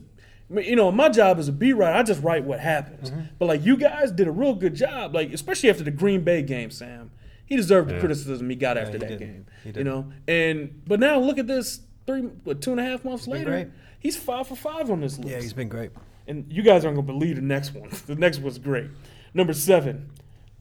[0.50, 3.12] you know, my job as a beat writer, I just write what happens.
[3.12, 3.22] Mm-hmm.
[3.38, 6.42] But like you guys did a real good job, like especially after the Green Bay
[6.42, 7.12] game, Sam.
[7.46, 9.20] He deserved the criticism he got after he that did.
[9.20, 9.46] game.
[9.66, 13.04] He You know, and but now look at this three, what, two and a half
[13.04, 13.68] months been later, great.
[14.02, 15.92] He's five for five on this list Yeah, he's been great.
[16.28, 17.90] and you guys aren't gonna believe the next one.
[18.08, 18.90] The next one's great.
[19.34, 20.10] Number seven,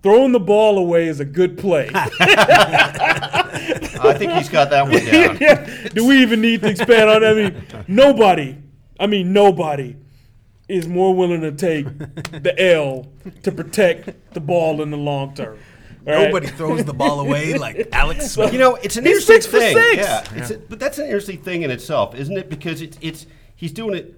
[0.03, 1.91] throwing the ball away is a good play.
[1.95, 2.09] I
[4.17, 5.37] think he's got that one down.
[5.41, 5.89] yeah.
[5.93, 7.31] Do we even need to expand on that?
[7.31, 8.57] I mean, nobody.
[8.99, 9.97] I mean, nobody
[10.69, 11.87] is more willing to take
[12.43, 13.07] the L
[13.43, 15.59] to protect the ball in the long term.
[16.07, 16.25] All right?
[16.27, 18.53] Nobody throws the ball away like Alex Smith.
[18.53, 19.77] You know, it's an He's interesting six for thing.
[19.77, 19.97] six.
[19.97, 22.49] Yeah, it's a, but that's an interesting thing in itself, isn't it?
[22.49, 24.17] Because it's it's he's doing it.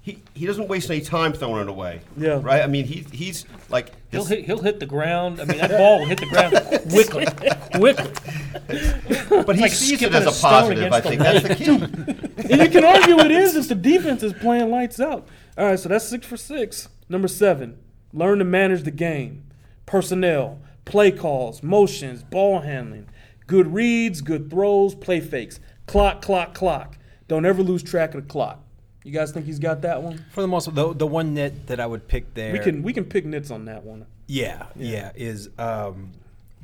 [0.00, 2.00] He, he doesn't waste any time throwing it away.
[2.16, 2.38] Yeah.
[2.40, 2.62] Right.
[2.62, 5.40] I mean, he, he's like He'll hit, he'll hit the ground.
[5.40, 6.52] I mean, that ball will hit the ground
[6.90, 7.26] quickly,
[7.74, 9.42] quickly.
[9.44, 10.92] but he like sees it as a a positive.
[10.92, 11.66] I think that's the key.
[12.52, 15.26] and you can argue it is if the defense is playing lights out.
[15.58, 16.88] All right, so that's six for six.
[17.08, 17.78] Number seven,
[18.12, 19.42] learn to manage the game.
[19.86, 23.06] Personnel, play calls, motions, ball handling,
[23.46, 25.60] good reads, good throws, play fakes.
[25.86, 26.96] Clock, clock, clock.
[27.28, 28.62] Don't ever lose track of the clock.
[29.04, 30.24] You guys think he's got that one?
[30.32, 32.52] For the most, the the one nit that I would pick there.
[32.52, 34.06] We can we can pick nits on that one.
[34.26, 36.10] Yeah, yeah, is um,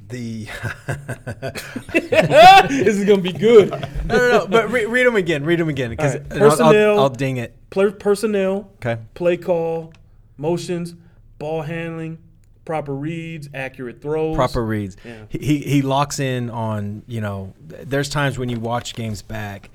[0.08, 0.48] the.
[2.68, 3.70] this is gonna be good.
[4.06, 4.46] no, no, no.
[4.48, 5.44] But re- read them again.
[5.44, 6.98] Read them again because right, I'll, I'll, personnel.
[6.98, 7.54] I'll ding it.
[7.70, 9.00] Play, personnel, Okay.
[9.14, 9.92] play call,
[10.36, 10.94] motions,
[11.38, 12.18] ball handling,
[12.64, 14.36] proper reads, accurate throws.
[14.36, 14.96] Proper reads.
[15.04, 15.24] Yeah.
[15.28, 17.54] He, he locks in on you know.
[17.60, 19.70] There's times when you watch games back.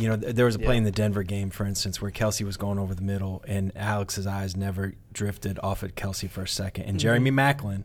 [0.00, 0.78] You know, there was a play Yeah.
[0.78, 4.26] in the Denver game, for instance, where Kelce was going over the middle, and Alex's
[4.26, 6.84] eyes never drifted off at Kelce for a second.
[6.84, 7.84] And Jeremy Maclin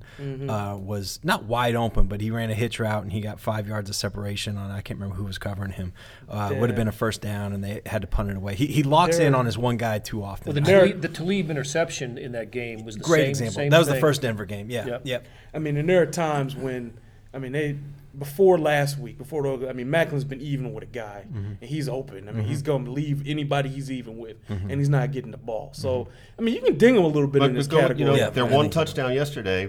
[0.50, 3.68] uh, was not wide open, but he ran a hitch route and he got five
[3.68, 4.72] yards of separation on.
[4.72, 5.94] I can't remember who was covering him.
[6.30, 8.56] Uh, Would have been a first down, and they had to punt it away.
[8.56, 10.48] He, he locks in on his one guy too often.
[10.48, 13.54] Well, the, There- Talib, the Talib interception in that game was the Great same, example.
[13.54, 14.70] same that was the first Denver game.
[14.70, 14.86] Yeah.
[14.86, 15.02] Yep.
[15.06, 15.28] Yep.
[15.54, 16.94] I mean, and there are times when,
[17.34, 17.78] I mean, they
[18.18, 21.52] before last week, before the, I mean, Maclin's been even with a guy, Mm-hmm.
[21.62, 22.28] and he's open.
[22.28, 25.38] I mean, he's going to leave anybody he's even with, and he's not getting the
[25.38, 25.70] ball.
[25.74, 28.00] So, I mean, you can ding him a little bit But in this go- category.
[28.00, 28.80] you know, Yeah, their I one think so.
[28.82, 29.68] touchdown yesterday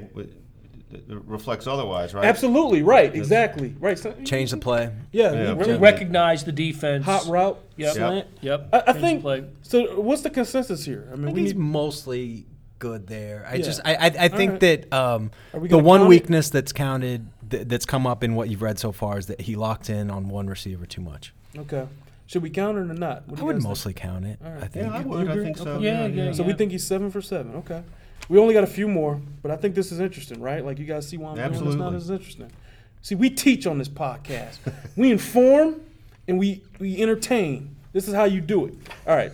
[1.08, 2.24] reflects otherwise, right?
[2.24, 3.98] Absolutely right, exactly right.
[3.98, 4.90] So, Change the play.
[5.12, 5.38] Yeah, Yeah.
[5.54, 5.78] Really Yeah.
[5.80, 7.04] recognize the defense.
[7.04, 7.94] hot route, Yep.
[7.94, 8.26] slant.
[8.40, 8.68] Yep.
[8.72, 9.20] I, I think.
[9.22, 9.44] play.
[9.62, 11.06] So, what's the consensus here?
[11.12, 12.46] I mean, I think we he's need, mostly
[12.78, 13.44] good there.
[13.46, 13.62] I Yeah.
[13.64, 14.60] just I I, I think right.
[14.60, 16.08] that um, the one count it?
[16.08, 19.40] weakness that's counted th- that's come up in what you've read so far is that
[19.42, 21.32] he locked in on one receiver too much.
[21.56, 21.86] okay.
[22.26, 23.26] Should we count it or not?
[23.26, 23.68] What I would guys think?
[23.70, 24.38] mostly count it.
[24.44, 24.64] All right.
[24.64, 24.84] I think.
[24.86, 25.30] Yeah, I would.
[25.30, 25.64] I think so.
[25.70, 25.84] Okay.
[25.86, 27.54] Yeah, yeah, So we think he's seven for seven.
[27.56, 27.82] Okay.
[28.28, 30.62] We only got a few more, but I think this is interesting, right?
[30.62, 31.66] Like you guys see why I'm doing this now.
[31.68, 31.94] Absolutely.
[31.94, 32.52] This is interesting.
[33.00, 34.58] See, we teach on this podcast.
[34.94, 35.80] we inform
[36.28, 37.74] and we we entertain.
[37.94, 38.74] This is how you do it.
[39.06, 39.32] All right.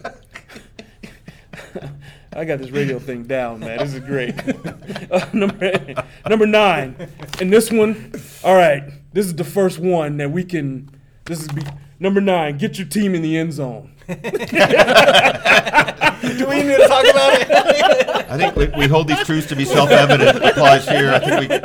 [2.37, 3.79] I got this radio thing down, man.
[3.79, 4.35] This is great.
[5.11, 5.95] Uh, number
[6.29, 6.97] number nine,
[7.41, 8.13] and this one.
[8.43, 10.91] All right, this is the first one that we can.
[11.25, 11.63] This is be,
[12.01, 12.59] number nine.
[12.59, 13.93] Get your team in the end zone.
[14.09, 14.15] Do
[16.49, 17.51] we need to talk about it?
[18.29, 20.45] I think we, we hold these truths to be self-evident.
[20.45, 21.13] Applies here.
[21.13, 21.57] I think we,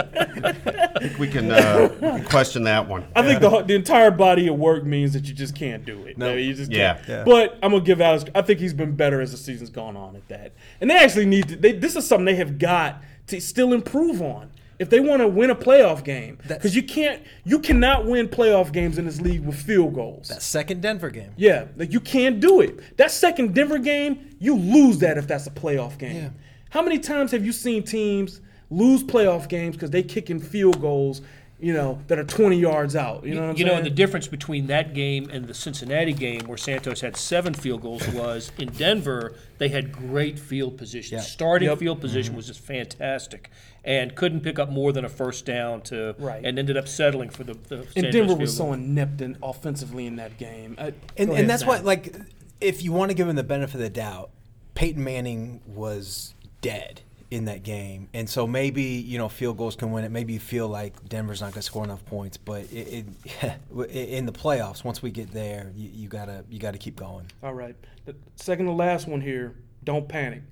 [0.45, 0.88] I think
[1.19, 3.05] we can, uh, we can question that one.
[3.15, 6.17] I think the, the entire body of work means that you just can't do it.
[6.17, 6.31] No.
[6.31, 6.93] I mean, you just Yeah.
[6.95, 7.07] can't.
[7.07, 7.23] Yeah.
[7.25, 8.25] But I'm gonna give Alex.
[8.33, 10.53] I think he's been better as the season's gone on at that.
[10.81, 11.55] And they actually need to.
[11.55, 15.27] They, this is something they have got to still improve on if they want to
[15.27, 16.37] win a playoff game.
[16.47, 17.21] Because you can't.
[17.43, 20.29] You cannot win playoff games in this league with field goals.
[20.29, 21.33] that second Denver game.
[21.37, 22.97] Yeah, like you can't do it.
[22.97, 26.15] That second Denver game, you lose that if that's a playoff game.
[26.15, 26.29] Yeah.
[26.71, 31.21] How many times have you seen teams lose playoff games because they kicking field goals,
[31.59, 33.25] you know, that are 20 yards out?
[33.25, 36.13] You know what I'm you know, and the difference between that game and the Cincinnati
[36.13, 41.17] game, where Santos had seven field goals, was in Denver they had great field position.
[41.17, 41.23] Yeah.
[41.23, 41.79] Starting Yep.
[41.79, 43.49] field position was just fantastic,
[43.83, 46.45] and couldn't pick up more than a first down to, Right.
[46.45, 47.55] and ended up settling for the.
[47.67, 48.73] the and Santos Denver field was so goal.
[48.73, 50.75] inept in offensively in that game.
[50.77, 51.69] I, And, and that's Sam.
[51.69, 52.15] why, like,
[52.61, 54.29] if you want to give him the benefit of the doubt,
[54.75, 57.01] Peyton Manning was dead
[57.31, 60.11] in that game, and so maybe you know field goals can win it.
[60.11, 63.05] Maybe you feel like Denver's not going to score enough points, but it,
[63.41, 67.25] it, in the playoffs, once we get there, you, you gotta you gotta keep going.
[67.43, 67.75] All right.
[68.05, 69.55] The second to last one here.
[69.83, 70.43] Don't panic.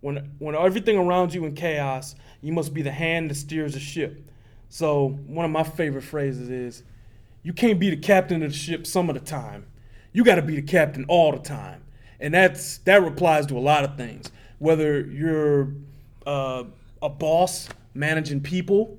[0.00, 3.80] When when everything around you in chaos, you must be the hand that steers the
[3.80, 4.30] ship.
[4.68, 6.82] So one of my favorite phrases is,
[7.42, 9.66] "You can't be the captain of the ship some of the time.
[10.12, 11.82] You got to be the captain all the time."
[12.20, 14.30] and that's that applies to a lot of things.
[14.58, 15.72] Whether you're
[16.28, 16.64] uh,
[17.00, 18.98] a boss managing people,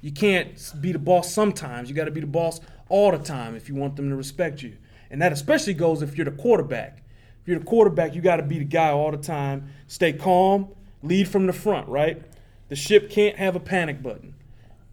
[0.00, 1.90] you can't be the boss sometimes.
[1.90, 4.62] You got to be the boss all the time if you want them to respect
[4.62, 4.76] you.
[5.10, 7.02] And that especially goes if you're the quarterback.
[7.42, 9.68] If you're the quarterback, you got to be the guy all the time.
[9.88, 10.68] Stay calm,
[11.02, 12.22] lead from the front, right?
[12.68, 14.34] The ship can't have a panic button.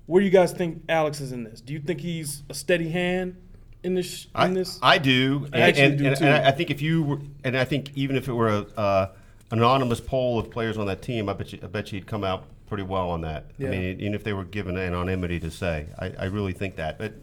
[0.08, 1.62] Where do you guys think Alex is in this?
[1.62, 3.38] Do you think he's a steady hand
[3.84, 4.26] in this?
[4.26, 4.80] In I, this?
[4.82, 6.26] I do, I actually and, do and, too.
[6.26, 9.08] and I think if you were, and I think even if it were a uh,
[9.52, 12.46] anonymous poll of players on that team, I bet you, I bet you'd come out
[12.68, 13.46] pretty well on that.
[13.58, 13.68] Yeah.
[13.68, 16.98] I mean, even if they were given anonymity to say, I, I really think that.
[16.98, 17.14] But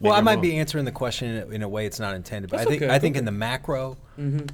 [0.00, 0.42] Well, I might wrong.
[0.42, 2.70] be answering the question in a, in a way it's not intended, but That's I
[2.70, 3.18] think okay, I think okay.
[3.20, 3.96] in the macro,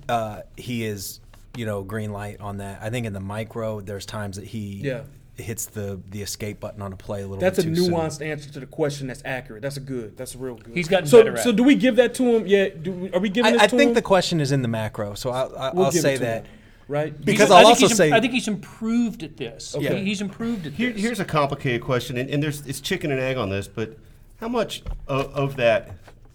[0.08, 1.20] uh, he is
[1.56, 2.80] you know green light on that.
[2.82, 5.02] I think in the micro, there's times that he Yeah.
[5.36, 7.38] hits the the escape button on a play a little.
[7.38, 7.94] That's a bit too soon.
[7.94, 9.06] nuanced answer to the question.
[9.06, 9.62] That's accurate.
[9.62, 10.16] That's a good.
[10.18, 10.74] That's a real good.
[10.74, 12.46] He's gotten so, better at So do we give that to him?
[12.46, 12.68] Yeah.
[12.68, 13.94] Do we, are we giving I, this I to think him?
[13.94, 16.44] the question is in the macro, so I'll, I'll, We'll I'll say that.
[16.44, 16.52] him,
[16.88, 17.12] right?
[17.24, 19.74] Because He's- I'll think also he's say- I think he's improved at this.
[19.74, 19.98] Okay.
[19.98, 21.02] He- He's improved at Here, this.
[21.02, 23.96] here's a complicated question, and, and there's it's chicken and egg on this, but
[24.40, 25.92] how much of, of that,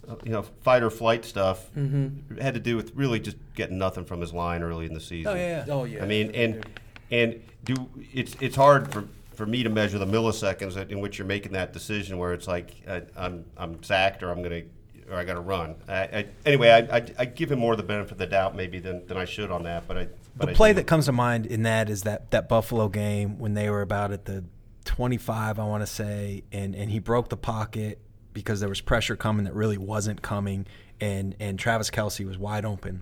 [0.08, 2.38] uh, you know, fight or flight stuff Mm-hmm.
[2.40, 5.32] had to do with really just getting nothing from his line early in the season?
[5.32, 5.74] Oh yeah, yeah.
[5.74, 6.04] oh yeah.
[6.04, 6.66] I mean, and
[7.12, 7.76] and do
[8.14, 11.74] it's it's hard for, for me to measure the milliseconds in which you're making that
[11.74, 14.64] decision, where it's like I, I'm I'm sacked or I'm gonna
[15.10, 15.76] or I got to run.
[15.88, 18.56] I, I, anyway, I, I, I give him more of the benefit of the doubt
[18.56, 20.08] maybe than, than I should on that, but I.
[20.36, 23.40] But the play do- that comes to mind in that is that that Buffalo game
[23.40, 24.44] when they were about at the
[24.86, 28.00] 25, I want to say, and and he broke the pocket
[28.34, 30.66] because there was pressure coming that really wasn't coming,
[31.02, 33.02] and and Travis Kelce was wide open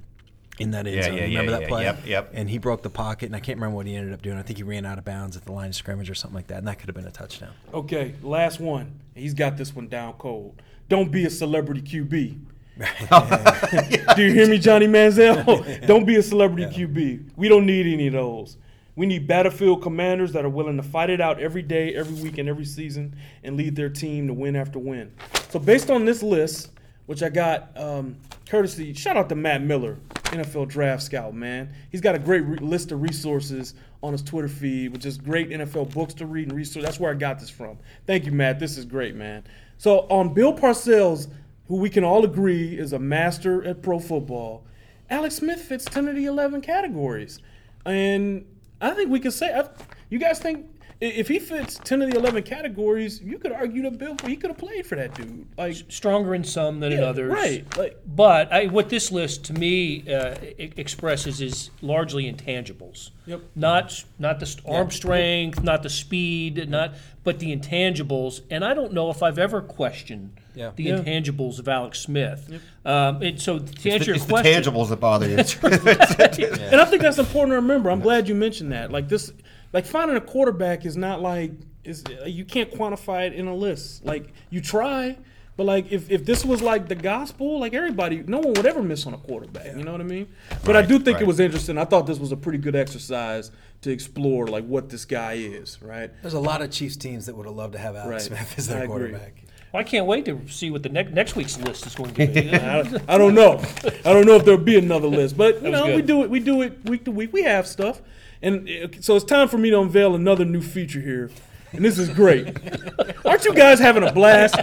[0.60, 1.16] in that end Yeah, zone.
[1.18, 1.84] yeah, Remember yeah, that play?
[1.84, 2.32] Yep, yep.
[2.34, 4.38] And he broke the pocket, and I can't remember what he ended up doing.
[4.38, 6.48] I think he ran out of bounds at the line of scrimmage or something like
[6.48, 7.52] that, and that could have been a touchdown.
[7.74, 9.00] Okay, last one.
[9.14, 10.60] He's got this one down cold.
[10.90, 12.40] Don't be a celebrity QB.
[14.16, 15.88] Do you hear me, Johnny Manziel?
[15.88, 17.32] don't be a celebrity QB.
[17.36, 18.58] We don't need any of those.
[18.96, 22.38] We need battlefield commanders that are willing to fight it out every day, every week,
[22.38, 25.12] and every season, and lead their team to win after win.
[25.50, 26.72] So, based on this list,
[27.06, 28.18] which I got um,
[28.50, 31.74] courtesy, shout out to Matt Miller, NFL Draft Scout, man.
[31.92, 35.50] He's got a great re- list of resources on his Twitter feed, which is great
[35.50, 36.84] NFL books to read and research.
[36.84, 37.78] That's where I got this from.
[38.06, 38.60] Thank you, Matt.
[38.60, 39.44] This is great, man.
[39.78, 41.28] So, on Bill Parcells,
[41.68, 44.66] who we can all agree is a master at pro football,
[45.10, 47.40] Alex Smith fits 10 of the 11 categories.
[47.86, 48.46] And
[48.82, 49.68] I think we can say, I,
[50.10, 50.66] you guys think
[51.00, 54.50] if he fits 10 of the 11 categories, you could argue that Bill, he could
[54.50, 55.46] have played for that dude.
[55.58, 57.32] Like, Stronger in some than in others.
[57.32, 57.78] Right.
[57.78, 63.12] Like, But I, what this list to me uh, expresses is largely intangibles.
[63.28, 63.42] Yep.
[63.56, 66.94] Not not the st- arm strength, not the speed, not
[67.26, 68.42] but the intangibles.
[68.50, 70.72] And I don't know if I've ever questioned Yeah.
[70.76, 70.98] the Yeah.
[71.00, 72.50] intangibles of Alex Smith.
[72.86, 75.36] Um, and so to It's answer the, your it's the question, tangibles that bother you.
[76.72, 77.92] And I think that's important to remember.
[77.92, 78.92] I'm glad you mentioned that.
[78.92, 79.32] Like this,
[79.78, 81.52] like finding a quarterback is not like
[81.84, 84.04] is you can't quantify it in a list.
[84.04, 85.16] Like you try,
[85.56, 88.82] but like if, if this was like the gospel, like everybody, no one would ever
[88.82, 89.78] miss on a quarterback.
[89.78, 90.30] You know what I mean?
[90.66, 91.22] But I do think right.
[91.22, 91.78] it was interesting.
[91.78, 95.80] I thought this was a pretty good exercise to explore like what this guy is.
[95.80, 96.10] Right.
[96.24, 98.40] There's a lot of Chiefs teams that would have loved to have Alex Right.
[98.40, 99.12] Smith as I their agree.
[99.12, 99.44] quarterback.
[99.76, 102.50] I can't wait to see what the ne- next week's list is going to be.
[102.54, 103.62] I, I don't know.
[104.06, 106.30] I don't know if there'll be another list, but you was know, we do it.
[106.30, 107.32] We do it week to week.
[107.34, 108.02] We have stuff,
[108.42, 111.30] and so it's time for me to unveil another new feature here,
[111.72, 112.58] and this is great.
[113.26, 114.56] Aren't you guys having a blast?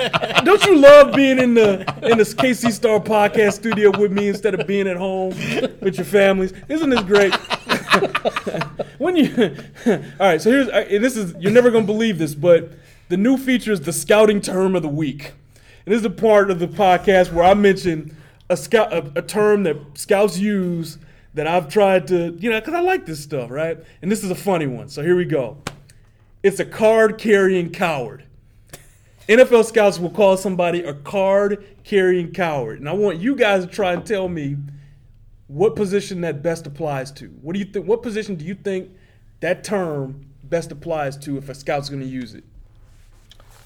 [0.44, 4.58] Don't you love being in the in the KC Star podcast studio with me instead
[4.58, 5.30] of being at home
[5.80, 6.52] with your families?
[6.68, 7.34] Isn't this great?
[8.98, 9.56] when you
[9.87, 10.68] all right, so here's
[11.00, 12.72] this is you're never gonna believe this, but
[13.08, 15.32] the new feature is the scouting term of the week.
[15.84, 18.16] And this is the part of the podcast where I mention
[18.48, 20.99] a scout a, a term that scouts use
[21.35, 23.78] that I've tried to you know because I like this stuff, right?
[24.03, 24.89] And this is a funny one.
[24.89, 25.59] So here we go.
[26.43, 28.24] It's a card carrying coward.
[29.28, 33.70] NFL scouts will call somebody a card carrying coward, and I want you guys to
[33.70, 34.57] try and tell me
[35.47, 37.28] what position that best applies to.
[37.28, 37.87] What do you think?
[37.87, 38.91] What position do you think
[39.41, 42.45] that term best applies to if a scout's going to use it?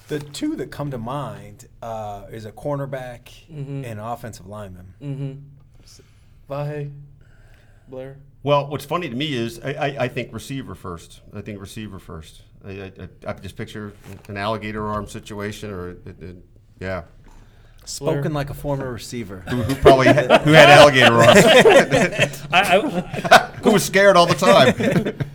[0.07, 4.93] The two that come to mind uh, is a cornerback and an offensive lineman.
[6.49, 6.91] Vahe,
[7.89, 8.17] Blair.
[8.43, 11.21] Well, what's funny to me is I, I, I think receiver first.
[11.33, 12.41] I think receiver first.
[12.65, 12.83] I, I,
[13.27, 13.93] I- I just picture
[14.27, 16.35] an alligator arm situation, or it, it,
[16.79, 17.03] yeah,
[17.85, 19.39] Spoken like a former receiver.
[19.49, 21.39] who, who probably had, who had alligator arms,
[22.51, 22.77] I,
[23.31, 24.73] I, who was scared all the time.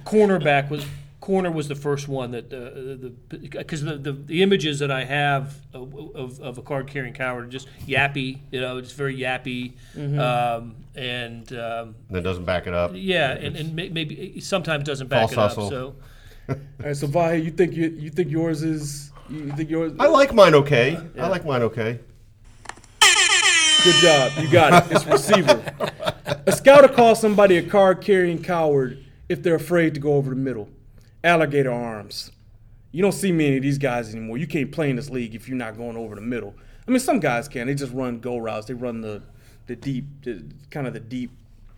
[0.05, 0.87] cornerback was
[1.25, 2.59] corner was the first one that uh,
[3.01, 7.15] the because the, the, the images that I have of, of, of a card carrying
[7.15, 12.45] coward are just yappy, you know, it's very yappy, um, and um, And it doesn't
[12.45, 12.91] back it up.
[12.95, 15.69] yeah, and, and may- maybe sometimes doesn't back False it up.
[15.71, 15.97] So
[16.51, 19.93] All right, so Vahe, you think you, you think yours is you think yours?
[19.99, 21.01] I like mine okay.
[21.19, 22.01] I like mine okay.
[23.01, 24.93] Good job, you got it.
[24.93, 25.63] It's receiver.
[26.47, 30.29] A scout will call somebody a card carrying coward if they're afraid to go over
[30.29, 30.69] the middle.
[31.25, 32.31] Alligator arms.
[32.93, 34.39] You don't see many of these guys anymore.
[34.39, 36.55] You can't play in this league if you're not going over the middle.
[36.87, 37.67] I mean, some guys can.
[37.67, 38.67] They just run go routes.
[38.67, 39.23] They run the
[39.67, 41.31] the deep, the, kind of the deep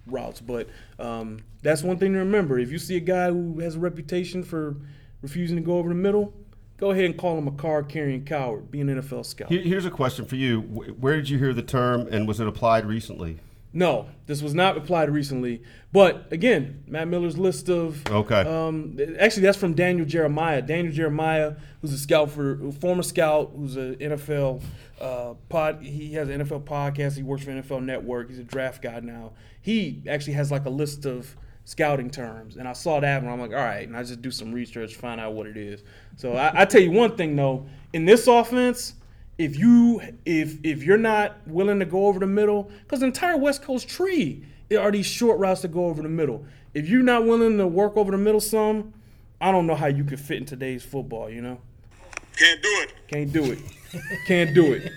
[0.07, 0.41] routes.
[0.41, 0.69] But
[0.99, 2.59] um, that's one thing to remember.
[2.59, 4.77] If you see a guy who has a reputation for
[5.23, 6.35] refusing to go over the middle,
[6.77, 8.71] go ahead and call him a card carrying coward.
[8.71, 9.51] Be an NFL scout.
[9.51, 10.61] Here's a question for you.
[10.61, 13.39] Where did you hear the term, and was it applied recently?
[13.73, 15.63] No, this was not applied recently.
[15.93, 18.41] But again, Matt Miller's list of Okay.
[18.41, 20.63] Um, actually, that's from Daniel Jeremiah.
[20.63, 24.63] Daniel Jeremiah, who's a scout for former scout, who's an NFL
[25.01, 25.83] uh, pod.
[25.83, 27.17] He has an NFL podcast.
[27.17, 28.29] He works for NFL Network.
[28.29, 29.33] He's a draft guy now.
[29.61, 33.41] He actually has like a list of scouting terms, and I saw that and I'm
[33.41, 35.83] like, all right, and I just do some research, find out what it is.
[36.17, 38.95] So I, I tell you one thing though, in this offense
[39.39, 43.37] if you if if you're not willing to go over the middle, because the entire
[43.37, 44.45] West Coast tree
[44.79, 46.45] are these short routes to go over the middle.
[46.75, 48.93] If you're not willing to work over the middle some,
[49.41, 51.31] I don't know how you could fit in today's football.
[51.31, 51.61] You know,
[52.37, 52.93] Can't do it.
[53.09, 53.59] can't do it,
[54.27, 54.93] can't do it.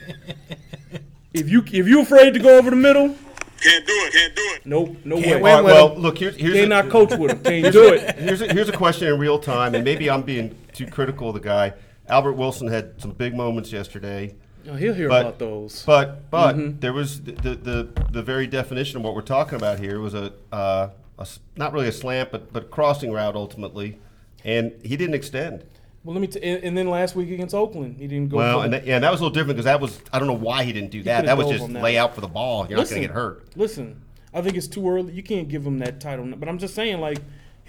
[1.33, 3.15] If you if you afraid to go over the middle,
[3.61, 4.13] Can't do it.
[4.13, 4.65] Can't do it.
[4.65, 5.33] nope, no Can't way.
[5.33, 6.01] win Well, with well, him.
[6.01, 7.43] look, here's, here's Can't a- not coach with him.
[7.43, 8.15] Can't do it.
[8.17, 11.33] here's a, here's a question in real time, and maybe I'm being too critical of
[11.35, 11.73] the guy.
[12.09, 14.35] Albert Wilson had some big moments yesterday,
[14.67, 15.83] Oh, he'll hear But- about those.
[15.85, 16.79] but but Mm-hmm.
[16.79, 20.33] there was the, the the very definition of what we're talking about here was a,
[20.51, 23.97] uh, a not really a slant, but but crossing route ultimately,
[24.43, 25.63] and he didn't extend.
[26.03, 26.27] Well, let me.
[26.27, 28.37] T- and, and then last week against Oakland, he didn't go.
[28.37, 30.33] Well, and that, yeah, that was a little different because that was I don't know
[30.33, 31.25] why he didn't do that.
[31.25, 32.67] That was just lay out for the ball.
[32.67, 33.45] You're not going to get hurt.
[33.55, 34.01] Listen,
[34.33, 35.13] I think it's too early.
[35.13, 36.25] You can't give him that title.
[36.37, 37.19] But I'm just saying, like,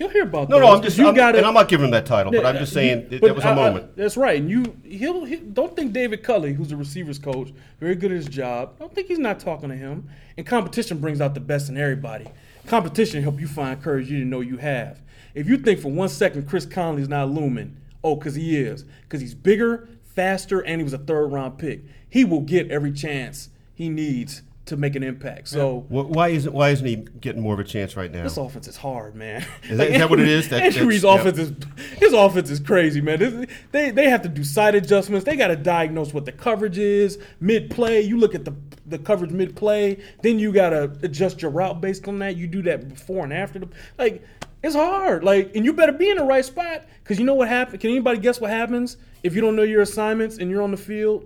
[0.00, 0.48] he'll hear about.
[0.48, 0.58] That.
[0.58, 2.46] No, no, I'm just you I'm, gotta, and I'm not giving him that title, but
[2.46, 3.96] I'm just saying that was a I- I- moment.
[3.96, 4.40] that's right.
[4.40, 8.16] And you, he'll, he, don't think David Culley, who's the receivers coach, very good at
[8.16, 8.78] his job.
[8.78, 10.08] Don't think he's not talking to him.
[10.36, 12.26] And competition brings out the best in everybody.
[12.66, 15.00] Competition help you find courage you didn't know you have.
[15.34, 19.20] If you think for one second Chris Conley's not looming, oh, because he is, because
[19.20, 21.82] he's bigger, faster, and he was a third round pick.
[22.08, 25.48] He will get every chance he needs to make an impact.
[25.48, 25.80] So.
[25.88, 28.22] Wh- Why isn't Why isn't he getting more of a chance right now?
[28.22, 29.44] This offense is hard, man.
[29.68, 30.48] Is that- is that what it is?
[30.48, 31.52] That- Andrew Reid's that's- offense is
[31.98, 33.18] his offense is crazy, man.
[33.18, 35.24] This- they they have to do side adjustments.
[35.26, 38.00] They got to diagnose what the coverage is mid play.
[38.00, 38.54] You look at the
[38.86, 42.36] the coverage mid play, then you got to adjust your route based on that.
[42.36, 43.68] You do that before and after the
[43.98, 44.24] like.
[44.62, 47.48] It's hard, like, and you better be in the right spot because you know what
[47.48, 47.80] happens.
[47.80, 50.76] Can anybody guess what happens if you don't know your assignments and you're on the
[50.76, 51.24] field?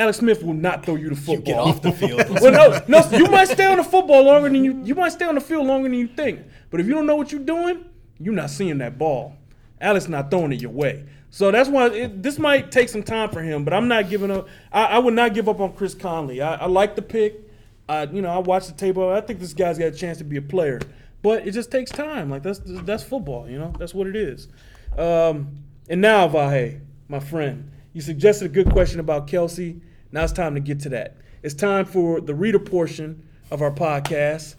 [0.00, 1.36] Alex Smith will not throw you the football.
[1.36, 2.26] You get off the field.
[2.40, 4.80] well, no, no, you might stay on the football longer than you.
[4.82, 6.40] You might stay on the field longer than you think.
[6.70, 7.84] But if you don't know what you're doing,
[8.18, 9.36] you're not seeing that ball.
[9.78, 11.04] Alex not throwing it your way.
[11.28, 13.62] So that's why it, this might take some time for him.
[13.62, 14.48] But I'm not giving up.
[14.72, 16.40] I, I would not give up on Chris Conley.
[16.40, 17.38] I, I like the pick.
[17.86, 18.96] I, you know, I watched the tape.
[18.96, 20.80] I think this guy's got a chance to be a player.
[21.20, 22.30] But it just takes time.
[22.30, 23.50] Like that's that's football.
[23.50, 24.48] You know, that's what it is.
[24.96, 25.58] Um,
[25.90, 29.82] and now, Vahe, my friend, you suggested a good question about Kelce.
[30.12, 31.16] Now it's time to get to that.
[31.42, 34.56] It's time for the reader portion of our podcast.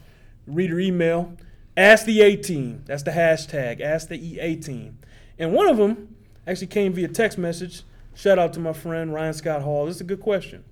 [0.47, 1.35] Reader email.
[1.75, 2.83] Ask the A team.
[2.85, 3.81] That's the hashtag.
[3.81, 4.97] Ask the EA team.
[5.37, 6.15] And one of them
[6.47, 7.83] actually came via text message.
[8.13, 9.85] Shout out to my friend Ryan Scott Hall.
[9.85, 10.63] This is a good question.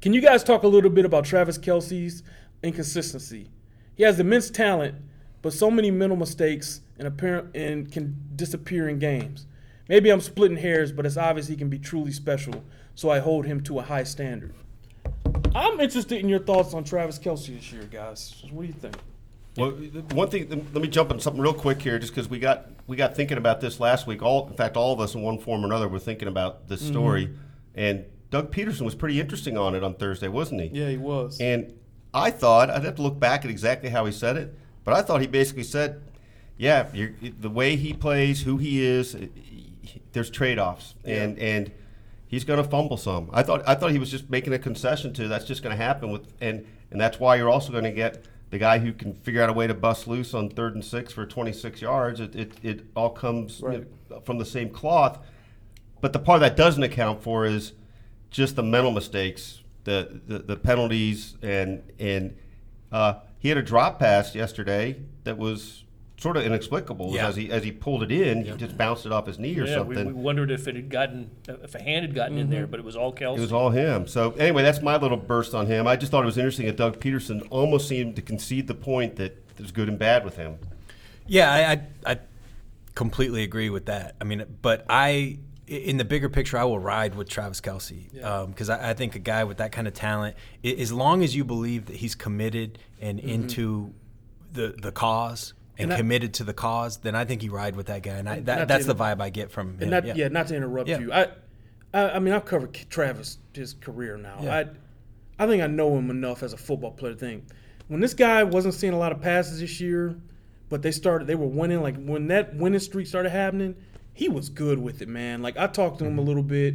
[0.00, 2.22] Can you guys talk a little bit about Travis Kelce's
[2.62, 3.48] inconsistency?
[3.94, 4.96] He has immense talent,
[5.42, 9.46] but so many mental mistakes and apparent and can disappear in games.
[9.88, 12.64] Maybe I'm splitting hairs, but it's obvious he can be truly special,
[12.94, 14.54] so I hold him to a high standard.
[15.54, 18.42] I'm interested in your thoughts on Travis Kelce this year, guys.
[18.50, 18.96] What do you think?
[19.56, 19.70] Well,
[20.12, 20.48] one thing.
[20.48, 23.38] Let me jump on something real quick here, just because we got we got thinking
[23.38, 24.20] about this last week.
[24.20, 26.82] All, in fact, all of us in one form or another were thinking about this
[26.82, 26.92] mm-hmm.
[26.92, 27.30] story,
[27.74, 30.80] and Doug Pederson was pretty interesting on it on Thursday, wasn't he?
[30.80, 31.40] Yeah, he was.
[31.40, 31.72] And
[32.12, 35.02] I thought I'd have to look back at exactly how he said it, but I
[35.02, 36.02] thought he basically said,
[36.56, 39.16] "Yeah, you're, the way he plays, who he is,
[40.12, 41.70] there's trade-offs, and and
[42.34, 45.12] he's going to fumble some." I thought I thought he was just making a concession
[45.14, 47.92] to that's just going to happen with, and and that's why you're also going to
[47.92, 50.84] get the guy who can figure out a way to bust loose on third and
[50.84, 52.20] six for 26 yards.
[52.20, 53.84] It it, it all comes Right.
[54.24, 55.18] from the same cloth.
[56.00, 57.72] But the part that doesn't account for is
[58.30, 62.36] just the mental mistakes, the the, the penalties, and and
[62.92, 65.83] uh, he had a drop pass yesterday that was
[66.24, 67.10] sort of inexplicable.
[67.14, 67.28] Yeah.
[67.28, 69.66] As he as he pulled it in, he just bounced it off his knee or
[69.66, 70.06] Yeah, something.
[70.06, 72.70] we wondered if it had gotten, if a hand had gotten in there, mm-hmm.
[72.70, 73.36] but it was all Kelce.
[73.36, 74.06] It was all him.
[74.06, 75.86] So anyway, that's my little burst on him.
[75.86, 79.16] I just thought it was interesting that Doug Pederson almost seemed to concede the point
[79.16, 80.56] that there's good and bad with him.
[81.26, 82.18] Yeah, I, I, I
[82.94, 84.14] completely agree with that.
[84.18, 88.10] I mean, but I, in the bigger picture, I will ride with Travis Kelce
[88.48, 91.22] because um, I, I think a guy with that kind of talent, i- as long
[91.22, 93.28] as you believe that he's committed and mm-hmm.
[93.28, 93.92] into
[94.52, 97.74] the the cause and, And I- committed to the cause, then I think you ride
[97.76, 99.78] with that guy, and I, that, to that's the vibe I get from him.
[99.82, 100.28] And not yeah.
[100.28, 100.98] not to interrupt Yeah.
[101.00, 101.12] you.
[101.12, 101.28] I,
[101.92, 104.38] I I mean I've covered Travis his career now.
[104.42, 104.56] Yeah.
[105.38, 107.44] I I think I know him enough as a football player thing.
[107.88, 110.16] When this guy wasn't seeing a lot of passes this year,
[110.68, 113.74] but they started they were winning like when that winning streak started happening,
[114.12, 115.42] he was good with it, man.
[115.42, 116.28] Like I talked to him a Mm-hmm.
[116.28, 116.74] little bit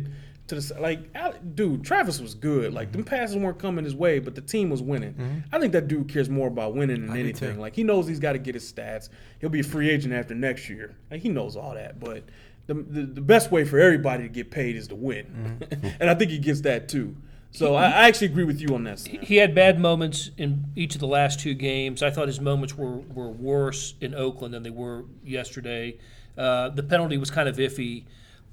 [0.50, 1.16] to the like
[1.56, 2.74] dude, Travis was good.
[2.74, 5.44] Like them passes weren't coming his way, but the team was winning.
[5.52, 7.16] I think that dude cares more about winning than Mm-hmm.
[7.16, 7.60] I anything.
[7.60, 9.10] Like he knows he's got to get his stats.
[9.40, 10.96] He'll be a free agent after next year.
[11.10, 12.24] Like he knows all that, but
[12.68, 15.88] the, the, the best way for everybody to get paid is to win, Mm-hmm.
[16.00, 17.16] and I think he gets that too.
[17.52, 19.00] So I, I actually agree with you on that.
[19.00, 19.22] Sam.
[19.22, 22.04] he had bad moments in each of the last two games.
[22.04, 25.98] I thought his moments were, were worse in Oakland than they were yesterday.
[26.38, 28.04] Uh, the penalty was kind of iffy,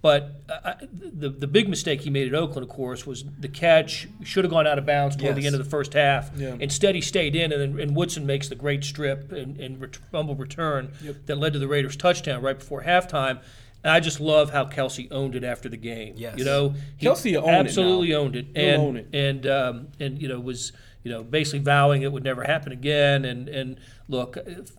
[0.02, 3.48] but uh, I- the the big mistake he made at Oakland, of course, was the
[3.48, 6.30] catch should have gone out of bounds toward the end of the first half.
[6.36, 6.56] Yeah.
[6.60, 10.34] Instead, he stayed in, and, and Woodson makes the great strip and, and ret- fumble
[10.34, 10.92] return
[11.26, 13.40] that led to the Raiders' touchdown right before halftime.
[13.84, 16.14] And I just love how Kelce owned it after the game.
[16.16, 16.38] Yes.
[16.38, 19.08] You know, Kelce owned it absolutely owned it, and own it.
[19.12, 20.72] and um, and you know was
[21.04, 23.24] you know basically vowing it would never happen again.
[23.24, 23.78] And and
[24.08, 24.36] look,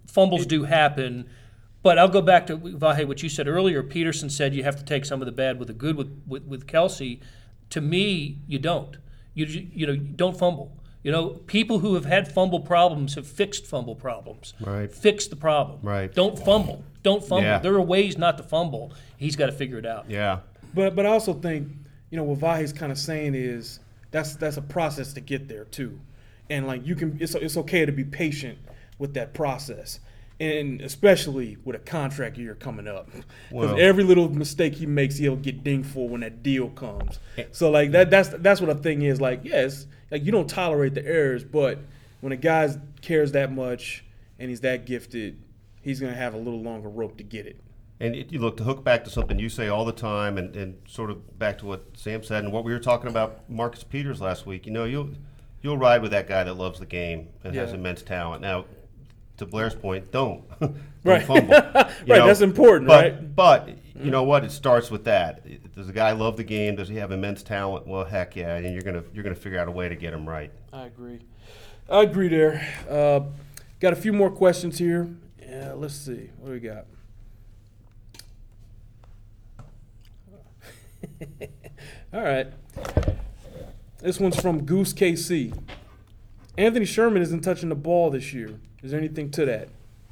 [0.07, 1.30] fumbles do happen,
[1.88, 3.82] but I'll go back to Vahe what you said earlier.
[3.82, 6.44] Pederson said you have to take some of the bad with the good with with,
[6.44, 7.22] with Kelce.
[7.70, 8.98] To me, you don't.
[9.34, 10.76] You you know don't fumble.
[11.02, 14.54] You know, people who have had fumble problems have fixed fumble problems.
[14.60, 14.92] Right.
[14.92, 15.80] Fix the problem.
[15.82, 16.14] Right.
[16.14, 16.84] Don't fumble.
[17.04, 17.46] Don't fumble.
[17.46, 17.60] Yeah.
[17.60, 18.92] There are ways not to fumble.
[19.16, 20.12] He's got to figure it out.
[20.12, 20.40] Yeah.
[20.74, 21.70] But but I also think
[22.10, 23.80] you know what Vahe's kind of saying is
[24.12, 26.02] that's that's a process to get there too,
[26.50, 28.58] and like you can it's it's okay to be patient
[29.00, 30.02] with that process,
[30.40, 35.18] and especially with a contract year coming up, because Well- every little mistake he makes
[35.18, 37.20] he'll get dinged for when that deal comes.
[37.38, 37.46] Eh.
[37.52, 40.94] So like that that's that's what the thing is like yes like you don't tolerate
[40.94, 41.80] the errors, but
[42.22, 42.70] when a guy
[43.02, 44.04] cares that much
[44.40, 45.42] and he's that gifted,
[45.82, 47.60] he's gonna have a little longer rope to get it.
[48.00, 50.56] And it, you look to hook back to something you say all the time, and,
[50.56, 53.84] and sort of back to what Sam said and what we were talking about Marcus
[53.84, 54.68] Peters last week.
[54.68, 55.10] You know, you'll
[55.64, 58.42] you'll ride with that guy that loves the game and has immense talent.
[58.42, 58.66] Now,
[59.38, 61.24] to Blair's point, don't, don't Right.
[61.24, 61.54] fumble.
[61.54, 61.54] You
[62.16, 63.36] Right, that's important, but, right?
[63.36, 64.44] But you know what?
[64.44, 65.74] It starts with that.
[65.74, 66.76] Does the guy love the game?
[66.76, 67.88] Does he have immense talent?
[67.88, 70.28] Well, heck yeah, and you're gonna you're gonna figure out a way to get him
[70.28, 70.52] right.
[70.74, 71.20] I agree.
[71.90, 72.68] I agree there.
[72.90, 73.22] Uh,
[73.80, 75.10] got a few more questions here.
[75.42, 76.30] Yeah, let's see.
[76.38, 76.86] What do we got?
[82.14, 82.48] All right.
[84.00, 85.58] This one's from Goose KC.
[86.58, 88.60] Anthony Sherman isn't touching the ball this year.
[88.84, 89.70] Is there anything to that?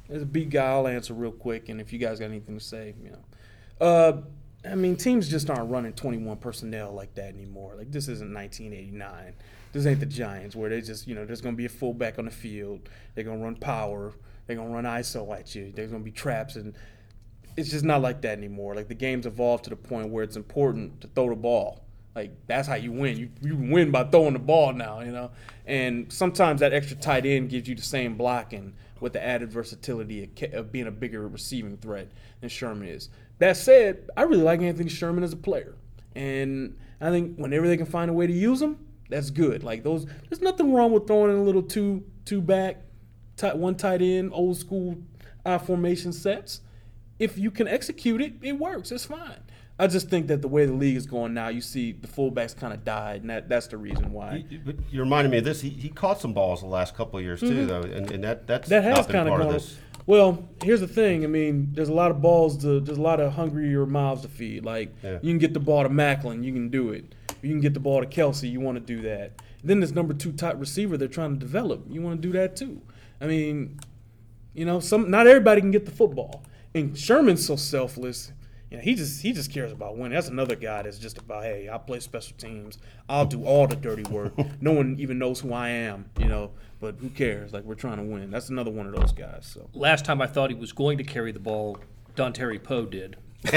[0.08, 2.64] As a beat guy, I'll answer real quick, and if you guys got anything to
[2.64, 3.86] say, you know.
[3.86, 4.22] Uh,
[4.70, 7.74] I mean, teams just aren't running 21 personnel like that anymore.
[7.76, 9.34] Like this isn't 1989.
[9.72, 12.24] This ain't the Giants where they just, you know, there's gonna be a fullback on
[12.24, 12.88] the field.
[13.14, 14.14] They're gonna run power.
[14.46, 15.72] They're gonna run ISO at you.
[15.74, 16.74] There's gonna be traps, and
[17.56, 18.74] it's just not like that anymore.
[18.74, 21.85] Like the game's evolved to the point where it's important to throw the ball.
[22.16, 23.18] Like that's how you win.
[23.18, 25.30] You you win by throwing the ball now, you know.
[25.66, 30.30] And sometimes that extra tight end gives you the same blocking with the added versatility
[30.54, 32.10] of, being a bigger receiving threat
[32.40, 33.10] than Sherman is.
[33.38, 35.74] That said, I really like Anthony Sherman as a player,
[36.14, 38.78] and I think whenever they can find a way to use him,
[39.10, 39.62] that's good.
[39.62, 42.82] Like those, there's nothing wrong with throwing in a little two two back,
[43.36, 44.96] tight, one tight end, old school
[45.44, 46.62] uh, formation sets
[47.18, 48.92] if you can execute it, it works.
[48.92, 49.40] It's fine.
[49.78, 52.56] I just think that the way the league is going now, you see the fullbacks
[52.56, 54.44] kind of died, and that, that's the reason why.
[54.48, 55.60] You- But you reminded me of this.
[55.60, 58.46] He, he caught some balls the last couple of years too, though, and, and that
[58.46, 58.84] that's Mm-hmm.
[58.84, 59.60] that has kind of gone.
[60.06, 61.24] Well, here's the thing.
[61.24, 64.28] I mean, there's a lot of balls to, there's a lot of hungrier mouths to
[64.28, 64.64] feed.
[64.64, 65.14] Like Yeah.
[65.20, 67.14] you can get the ball to Maclin, you can do it.
[67.42, 69.32] You can get the ball to Kelce, you want to do that.
[69.64, 72.54] Then this number two type receiver they're trying to develop, you want to do that
[72.56, 72.80] too.
[73.20, 73.80] I mean,
[74.54, 76.44] you know, some not everybody can get the football.
[76.74, 78.30] And Sherman's so selfless.
[78.70, 80.14] You know, he just he just cares about winning.
[80.14, 82.78] That's another guy that's just about, hey, I'll play special teams.
[83.08, 84.32] I'll do all the dirty work.
[84.60, 86.50] no one even knows who I am, you know,
[86.80, 87.52] but who cares?
[87.52, 88.30] Like we're trying to win.
[88.30, 89.46] That's another one of those guys.
[89.46, 91.78] So Last time I thought he was going to carry the ball,
[92.16, 93.16] Dontari Poe did.
[93.44, 93.50] Is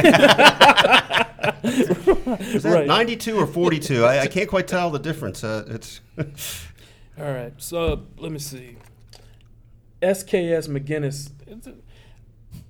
[2.64, 2.86] that Right.
[2.88, 4.05] 92 or 42?
[4.05, 5.43] I, I can't quite tell the difference.
[5.43, 6.01] Uh, it's
[7.18, 8.78] All right, so let me see.
[10.01, 11.32] SKS McGinnis.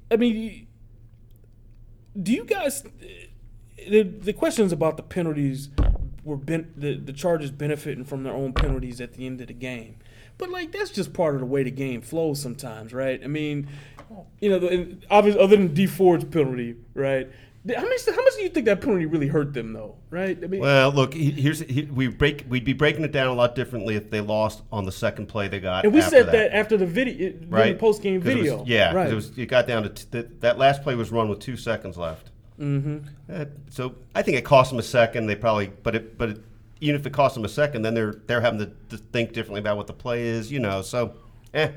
[0.10, 0.68] I mean,
[2.22, 2.84] do you guys?
[3.88, 5.70] The the questions about the penalties
[6.24, 9.54] were ben, the the Chargers benefiting from their own penalties at the end of the
[9.54, 9.96] game,
[10.38, 13.22] but like that's just part of the way the game flows sometimes, right?
[13.24, 13.68] I mean,
[14.40, 17.30] you know, obviously other than D Ford's penalty, right?
[17.76, 20.38] How much how much do you think that penalty really hurt them though, right?
[20.44, 22.46] I mean, Well, look, here's he, we break.
[22.50, 25.48] We'd be breaking it down a lot differently if they lost on the second play
[25.48, 25.84] they got.
[25.86, 27.78] and we after said that, that, after the video, right?
[27.78, 29.12] post game 'Cause it was- video, yeah, 'cause right?
[29.12, 29.38] it was.
[29.38, 32.32] It got down to t- that, that last play was run with two seconds left.
[32.60, 33.44] Mm-hmm.
[33.70, 35.28] so I think it cost them a second.
[35.28, 36.38] They probably, but it, but it,
[36.82, 39.60] even if it cost them a second, then they're they're having to, to think differently
[39.60, 40.52] about what the play is.
[40.52, 41.14] You know, so
[41.54, 41.72] eh.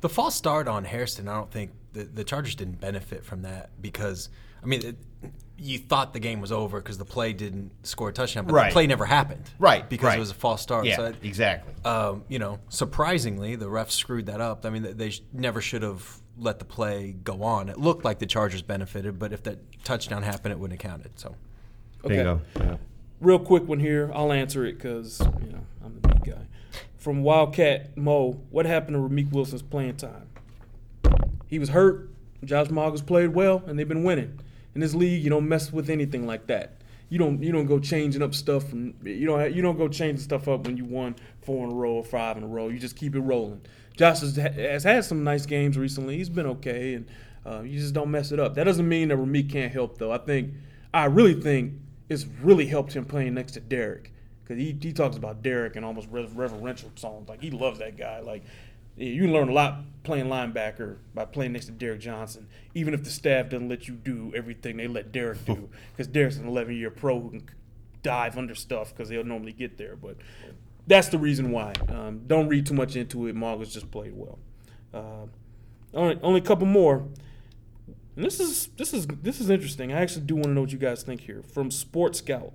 [0.00, 3.70] The false start on Hairston, I don't think the, the Chargers didn't benefit from that
[3.80, 4.28] because,
[4.64, 4.96] I mean, it,
[5.56, 8.70] you thought the game was over because the play didn't score a touchdown, but Right.
[8.70, 9.42] the play never happened.
[9.58, 10.16] Right, Because right.
[10.16, 10.84] it was a false start.
[10.86, 11.72] Yeah, So that- exactly.
[11.84, 14.66] um, you know, surprisingly, the refs screwed that up.
[14.66, 17.68] I mean, they- they sh- never should have let the play go on.
[17.68, 21.18] It looked like the Chargers benefited, but if that touchdown happened, it wouldn't have counted.
[21.18, 21.36] So,
[22.04, 22.16] Okay.
[22.16, 22.40] Bingo.
[22.56, 22.76] Yeah.
[23.20, 24.10] Real quick one here.
[24.12, 26.46] I'll answer it because you know I'm the big guy.
[26.96, 30.26] From Wildcat Mo, what happened to Ramik Wilson's playing time?
[31.46, 32.10] He was hurt.
[32.44, 34.40] Josh Mauga played well, and they've been winning.
[34.74, 36.76] In this league, you don't mess with anything like that.
[37.08, 40.22] You don't you don't go changing up stuff from you don't you don't go changing
[40.22, 42.68] stuff up when you won four in a row or five in a row.
[42.68, 43.60] You just keep it rolling.
[43.96, 46.16] Josh has, has had some nice games recently.
[46.16, 47.06] He's been okay, and
[47.46, 48.54] uh, you just don't mess it up.
[48.54, 50.10] That doesn't mean that Ramik can't help though.
[50.10, 50.54] I think
[50.92, 51.74] I really think
[52.08, 54.12] it's really helped him playing next to Derek
[54.42, 57.28] because he, he talks about Derek in almost reverential tones.
[57.28, 58.20] Like he loves that guy.
[58.20, 58.44] Like
[58.96, 63.10] you learn a lot playing linebacker by playing next to Derek Johnson, even if the
[63.10, 65.68] staff doesn't let you do everything they let Derek do.
[65.92, 67.48] Because Derek's an 11 year pro who can
[68.02, 69.96] dive under stuff because they'll normally get there.
[69.96, 70.16] But
[70.86, 71.72] that's the reason why.
[71.88, 73.34] Um, don't read too much into it.
[73.34, 74.38] Marcus just played well.
[74.92, 75.26] Uh,
[75.94, 77.06] only, only a couple more.
[78.16, 79.92] And this is this is this is interesting.
[79.92, 81.42] I actually do want to know what you guys think here.
[81.42, 82.52] From Sports Scout,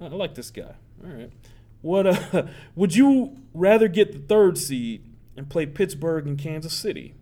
[0.00, 0.74] I I like this guy.
[1.04, 1.32] All right,
[1.80, 2.42] what uh,
[2.76, 7.14] would you rather get the third seed and play Pittsburgh and Kansas City,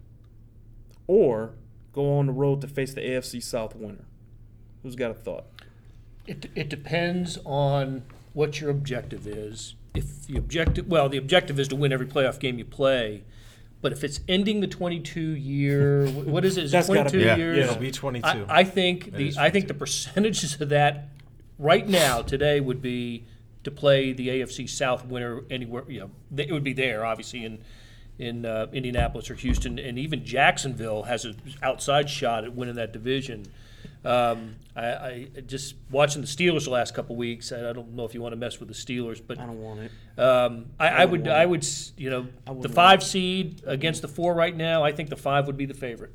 [1.07, 1.55] or
[1.93, 4.05] go on the road to face the AFC South winner?
[4.83, 5.45] Who's got a thought?
[6.27, 8.03] It, it depends on
[8.33, 9.75] what your objective is.
[9.95, 13.25] If the objective, well, the objective is to win every playoff game you play.
[13.83, 16.65] But if it's ending the 22 year, what is it?
[16.65, 17.37] Is it That's gotta 22 be- Yeah.
[17.37, 17.57] years?
[17.59, 17.65] Yeah.
[17.65, 18.27] it'll be 22.
[18.27, 21.09] I, I think the I think the percentages of that
[21.59, 23.25] right now today would be
[23.65, 25.85] to play the AFC South winner anywhere.
[25.89, 27.59] You know, it would be there obviously in
[28.21, 32.93] in uh, Indianapolis or Houston, and even Jacksonville has an outside shot at winning that
[32.93, 33.47] division.
[34.05, 37.53] Um, I, I just watching the Steelers the last couple weeks.
[37.53, 39.61] I, I don't know if you want to mess with the Steelers, but I don't
[39.61, 39.93] want it.
[40.19, 42.27] um, I, I would, I would, s- you know,
[42.61, 44.83] the five seed against the four right now.
[44.83, 46.13] I think the five would be the favorite.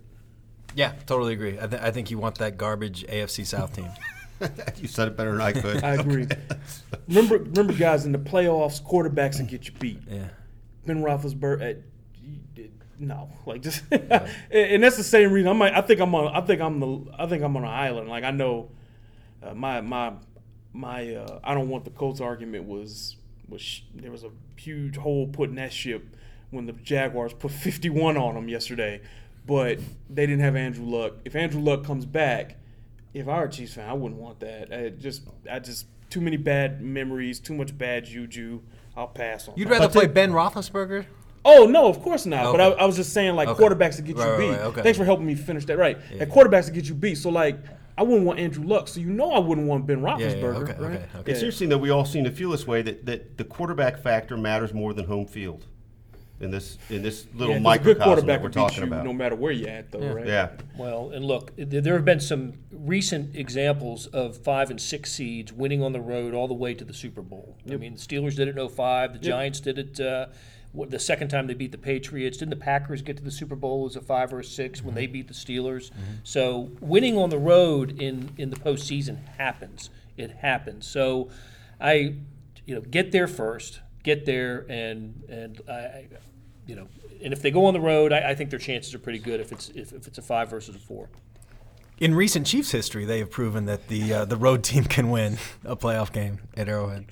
[0.75, 1.59] yeah, totally agree.
[1.59, 3.89] I, th- I think you want that garbage AFC South team.
[4.81, 5.81] you said it better than I could.
[5.83, 6.27] I agree.
[7.07, 9.99] remember, remember, guys, in the playoffs, quarterbacks can get you beat.
[10.09, 10.27] Yeah.
[10.85, 11.83] Ben Roethlisberger, uh, you-
[12.99, 15.49] no, like just, and and that's the same reason.
[15.49, 17.69] I might, I think I'm on, I think I'm the, I think I'm on an
[17.69, 18.09] island.
[18.09, 18.69] Like I know,
[19.43, 20.13] uh, my my
[20.73, 23.17] my, uh, I don't want the Colts argument was
[23.47, 26.03] was sh- there was a huge hole put in that ship
[26.51, 29.01] when the Jaguars put 51 on them yesterday,
[29.45, 29.79] but
[30.09, 31.13] they didn't have Andrew Luck.
[31.25, 32.57] If Andrew Luck comes back,
[33.13, 34.73] if I were a Chiefs fan, I wouldn't want that.
[34.73, 38.61] I just, I just too many bad memories, too much bad juju.
[38.97, 39.55] I'll pass on.
[39.57, 39.71] You'd that.
[39.73, 41.05] rather But play the- Ben Roethlisberger?
[41.47, 42.51] Oh no, of course not.
[42.51, 43.63] But I, I was just saying, like Okay.
[43.63, 44.49] quarterbacks to get you Right, right, beat.
[44.49, 44.81] right, okay.
[44.81, 45.77] Thanks for helping me finish that.
[45.77, 47.15] Right, and quarterbacks to get you beat.
[47.19, 47.57] So like,
[47.97, 48.87] I wouldn't want Andrew Luck.
[48.87, 50.19] So you know, I wouldn't want Ben Roethlisberger.
[50.19, 50.69] yeah, Roethlisberger.
[50.69, 50.91] okay, right?
[51.01, 51.31] okay, okay.
[51.31, 54.35] It's interesting that we all seem to feel this way that, that the quarterback factor
[54.35, 55.65] matters more than home field
[56.41, 58.53] in this in this little Yeah, 'cause a microcosm good quarterback that we're will beat
[58.75, 59.05] talking you about.
[59.05, 60.25] no matter where you're at, though, right?
[60.27, 60.49] yeah.
[60.77, 65.81] Well, and look, there have been some recent examples of five and six seeds winning
[65.81, 67.55] on the road all the way to the Super Bowl.
[67.71, 69.13] I mean, the Steelers did it in 05.
[69.13, 70.33] The Giants did it uh, what-
[70.89, 72.37] the second time they beat the Patriots.
[72.37, 74.95] Didn't the Packers get to the Super Bowl as a five or a 6 when
[74.95, 75.91] they beat the Steelers?
[76.23, 79.89] So winning on the road in, in the postseason happens.
[80.17, 80.85] It happens.
[80.87, 81.29] So
[81.79, 82.15] I,
[82.65, 83.79] you know, get there first.
[84.03, 86.07] Get there and and I, I-
[86.67, 86.87] you know,
[87.23, 89.39] and if they go on the road, I, I think their chances are pretty good
[89.39, 91.09] if it's if, if it's a five versus a four.
[91.99, 95.37] In recent Chiefs history, they have proven that the uh, the road team can win
[95.63, 97.05] a playoff game at Arrowhead.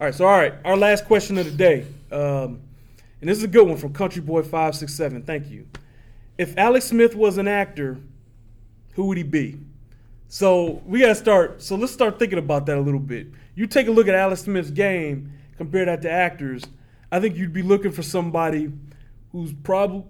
[0.00, 2.60] All right, so all right, our last question of the day, um,
[3.20, 5.22] and this is a good one from Country Boy Five Six Seven.
[5.22, 5.66] Thank you.
[6.38, 7.98] If Alex Smith was an actor,
[8.94, 9.58] who would he be?
[10.28, 11.62] So we gotta start.
[11.62, 13.28] So let's start thinking about that a little bit.
[13.54, 16.64] You take a look at Alex Smith's game, compare that to actors.
[17.10, 18.72] I think you'd be looking for somebody
[19.32, 20.04] who's probably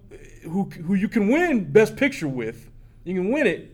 [0.45, 2.71] who who you can win Best Picture with.
[3.05, 3.74] You can win it,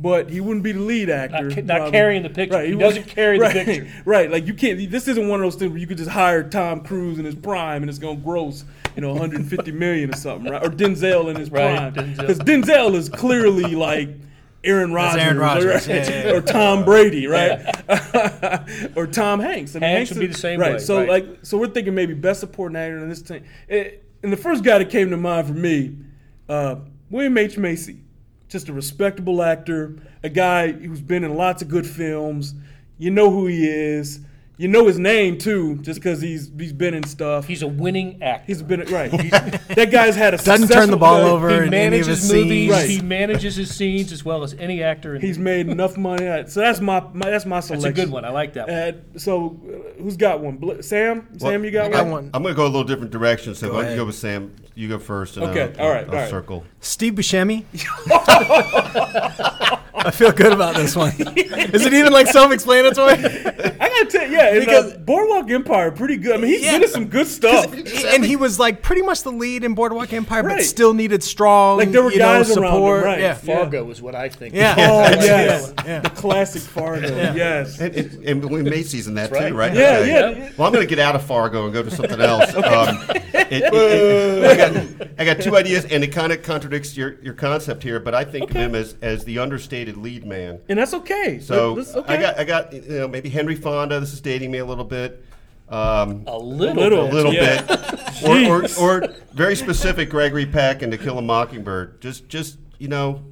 [0.00, 1.50] but he wouldn't be the lead actor.
[1.62, 2.56] Not not carrying the picture.
[2.56, 3.86] Right, He doesn't wouldn't- carry the right, picture.
[4.04, 4.90] Right, like you can't.
[4.90, 7.34] This isn't one of those things where you could just hire Tom Cruise in his
[7.34, 8.64] prime and it's gonna gross,
[8.96, 10.62] you know, 150 million or something, right?
[10.64, 12.16] Or Denzel in his Right, prime, Denzel.
[12.18, 14.08] because Denzel is clearly like.
[14.62, 16.32] Aaron Rodgers, Aaron Rodgers, or, yeah, yeah, yeah.
[16.34, 17.60] or Tom Brady, right?
[18.94, 19.74] or Tom Hanks.
[19.74, 20.74] I mean, Hanks would be the same right?
[20.74, 21.08] way, So right.
[21.08, 23.42] like, so we're thinking maybe best supporting actor in this thing.
[23.70, 23.92] Eh,
[24.22, 25.96] And the first guy that came to mind for me,
[26.50, 26.76] uh,
[27.08, 28.00] William H Macy,
[28.50, 32.54] just a respectable actor, a guy who's been in lots of good films.
[32.98, 34.20] You know who he is.
[34.60, 37.46] You know his name too, just because he's he's been in stuff.
[37.46, 38.44] He's a winning actor.
[38.46, 39.10] he's been right.
[39.22, 41.70] He's, that guy's had a Doesn't turn the ball uh, over he in any of
[41.70, 42.50] manages his movies.
[42.50, 42.70] scenes.
[42.70, 42.90] Right.
[42.90, 45.14] He manages his scenes as well as any actor.
[45.14, 46.26] In He's made enough money.
[46.26, 47.88] At, So that's my, my that's my selection.
[47.88, 48.26] That's a good one.
[48.26, 48.76] I like that one.
[48.76, 50.58] Uh, so uh, who's got one?
[50.58, 51.26] Bl- Sam?
[51.38, 52.12] Sam, you got, I got one?
[52.12, 52.30] one.
[52.34, 53.54] I'm going to go a little different direction.
[53.54, 54.54] So Go why don't you go with Sam?
[54.74, 55.38] You go first.
[55.38, 56.28] And Okay, I'll, all right, I'll all right.
[56.28, 56.66] circle.
[56.80, 57.64] Steve Buscemi.
[60.02, 61.10] I feel good about this one.
[61.12, 63.12] Is it even like self-explanatory?
[63.12, 66.34] I gotta tell you, yeah, Because- because Boardwalk Empire, pretty good.
[66.34, 66.72] I mean, he's Yeah.
[66.72, 67.72] been in some good stuff.
[67.72, 70.56] and he was like pretty much the lead in Boardwalk Empire, Right.
[70.58, 73.20] but still needed strong, Like, there were you know, guys around him, right.
[73.20, 74.54] Yeah, Fargo is what I think.
[74.54, 74.74] yeah.
[74.78, 76.00] Oh yes, good yeah.
[76.00, 77.08] the classic Fargo.
[77.08, 77.78] Yes.
[77.80, 79.70] And, and, and William Macy's in that That's too, right.
[79.70, 79.74] right?
[79.76, 80.38] Yeah, Okay.
[80.38, 80.48] yeah.
[80.56, 82.52] Well, I'm going to get out of Fargo and go to something else.
[82.70, 82.98] Um,
[83.34, 87.16] it- it- it- I, got, I got two ideas, and it kind of contradicts your,
[87.22, 90.60] your concept here, but I think of him as, as the understated lead man.
[90.68, 91.40] And that's okay.
[91.40, 92.14] So That's okay.
[92.14, 93.98] I got I got you know maybe Henry Fonda.
[94.00, 95.24] This is dating me a little bit.
[95.68, 97.00] Um, A little, little.
[97.02, 97.14] a bit.
[97.14, 97.62] little Yeah.
[97.62, 98.22] bit,
[98.80, 102.00] or, or, or very specific Gregory Peck and To Kill a Mockingbird.
[102.00, 103.22] Just just you know,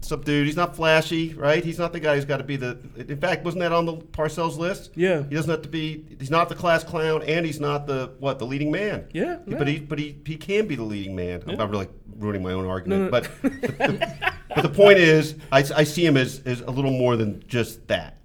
[0.00, 0.46] some dude.
[0.46, 1.62] He's not flashy, right?
[1.64, 2.78] He's not the guy who's got to be the.
[2.96, 4.90] In fact, wasn't that on the Parcells list?
[4.94, 5.24] Yeah.
[5.28, 6.04] He doesn't have to be.
[6.20, 9.06] He's not the class clown, and he's not the what the leading man.
[9.12, 11.42] Yeah, But he but he he can be the leading man.
[11.48, 13.10] I'm not really ruining my own argument, no.
[13.10, 13.24] but.
[13.42, 17.42] the, but the point is, I, I see him as, as a little more than
[17.48, 18.18] just that.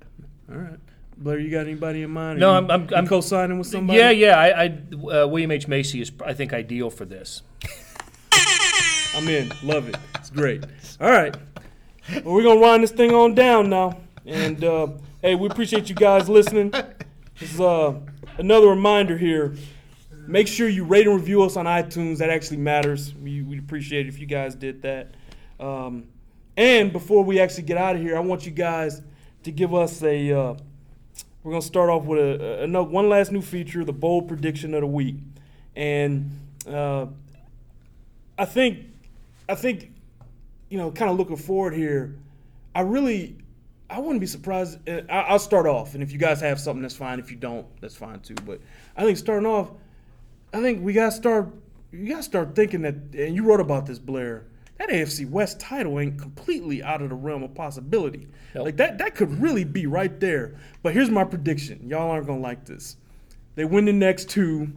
[0.52, 0.80] All right.
[1.20, 2.38] Blair, you got anybody in mind?
[2.38, 3.99] Are No, you- I'm- I'm- I'm- co-signing with somebody.
[3.99, 4.39] Yeah, yeah.
[4.39, 4.65] I, I
[5.24, 7.41] uh, William H Macy is, I think, ideal for this.
[9.15, 9.51] I'm in.
[9.63, 9.97] Love it.
[10.15, 10.63] It's great.
[11.01, 11.36] All right.
[12.24, 13.97] Well, we're gonna wind this thing on down now.
[14.26, 14.88] And uh,
[15.22, 16.72] hey, we appreciate you guys listening.
[17.39, 17.99] This is uh,
[18.38, 19.55] another reminder here.
[20.28, 22.20] Make sure you rate and review us on iTunes.
[22.20, 23.13] That actually matters.
[23.15, 25.15] We we appreciate it if you guys did that.
[25.59, 26.05] Um,
[26.55, 29.01] and before we actually get out of here, I want you guys
[29.43, 30.32] to give us a.
[30.32, 30.55] Uh,
[31.44, 34.74] we're gonna start off with a, a, no- one last new feature, the bold prediction
[34.74, 35.16] of the week,
[35.76, 36.32] and
[36.68, 37.08] uh,
[38.38, 38.86] I think
[39.48, 39.92] I think,
[40.70, 42.16] you know, kind of looking forward here,
[42.76, 43.38] I really,
[43.90, 44.88] I wouldn't be surprised.
[44.88, 47.20] uh, I, I'll start off, and if you guys have something, that's fine.
[47.20, 48.36] If you don't, that's fine too.
[48.46, 48.60] But
[48.96, 49.72] I think starting off,
[50.54, 51.50] I think we gotta start.
[51.92, 54.46] You gotta start thinking that, and you wrote about this, Blair.
[54.80, 58.30] That AFC West title ain't completely out of the realm of possibility.
[58.56, 58.66] Nope.
[58.66, 60.56] Like that, that could really be right there.
[60.82, 61.88] But here's my prediction.
[61.88, 62.96] Y'all aren't gonna like this.
[63.56, 64.72] They win the next two,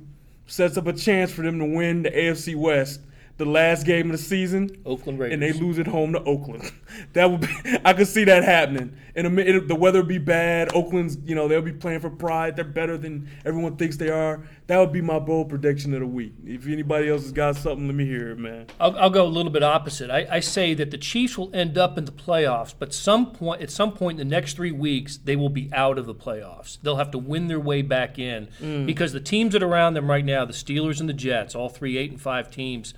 [0.47, 3.01] sets up a chance for them to win the AFC West,
[3.39, 4.83] the last game of the season.
[4.85, 6.71] Oakland Raiders, And they lose at home to Oakland.
[7.15, 7.49] that would be.
[7.85, 8.97] I could see that happening.
[9.15, 10.75] And it, the weather would be bad.
[10.75, 12.57] Oakland's, you know, they'll be playing for pride.
[12.57, 14.47] They're better than everyone thinks they are.
[14.69, 16.35] That would be my bold prediction of the week.
[16.45, 18.67] If anybody else has got something, let me hear it, man.
[18.79, 20.11] I'll, I'll go a little bit opposite.
[20.11, 23.61] I, I say that the Chiefs will end up in the playoffs, but some point
[23.61, 26.79] at some point in the next three weeks they will be out of the playoffs.
[26.83, 28.87] They'll have to win their way back in mm.
[28.87, 31.69] because the teams that are around them right now, the Steelers and the Jets, all
[31.69, 32.95] three eight and five teams,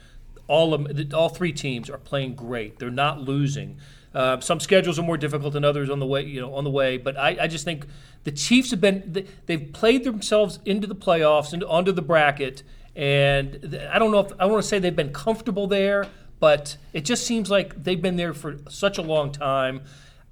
[0.49, 2.78] all of all three teams are playing great.
[2.78, 3.78] They're not losing.
[4.14, 6.70] Uh, some schedules are more difficult than others on the way, you know, on the
[6.70, 6.99] way.
[6.99, 7.86] But I, I just think
[8.22, 12.62] the Chiefs have been they- they've played themselves into the playoffs and onto the bracket,
[12.95, 16.07] and I don't know if I want to say they've been comfortable there,
[16.40, 19.82] but it just seems like they've been there for such a long time.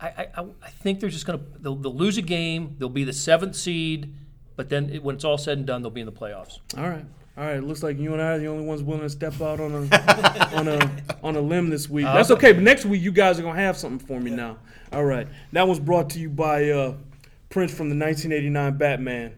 [0.00, 2.76] I, I, I- I think they're just going to they'll, they'll lose a game.
[2.78, 4.14] They'll be the seventh seed,
[4.54, 6.58] but then it, when it's all said and done, they'll be in the playoffs.
[6.76, 7.04] All right.
[7.36, 9.58] All right, looks like you and I are the only ones willing to step out
[9.58, 9.78] on a
[10.54, 10.90] on a
[11.22, 12.04] on a limb this week.
[12.04, 14.58] That's okay, but next week you guys are gonna have something for me now.
[14.92, 16.94] All right, that was brought to you by uh,
[17.48, 19.34] Prince from the 1989 Batman.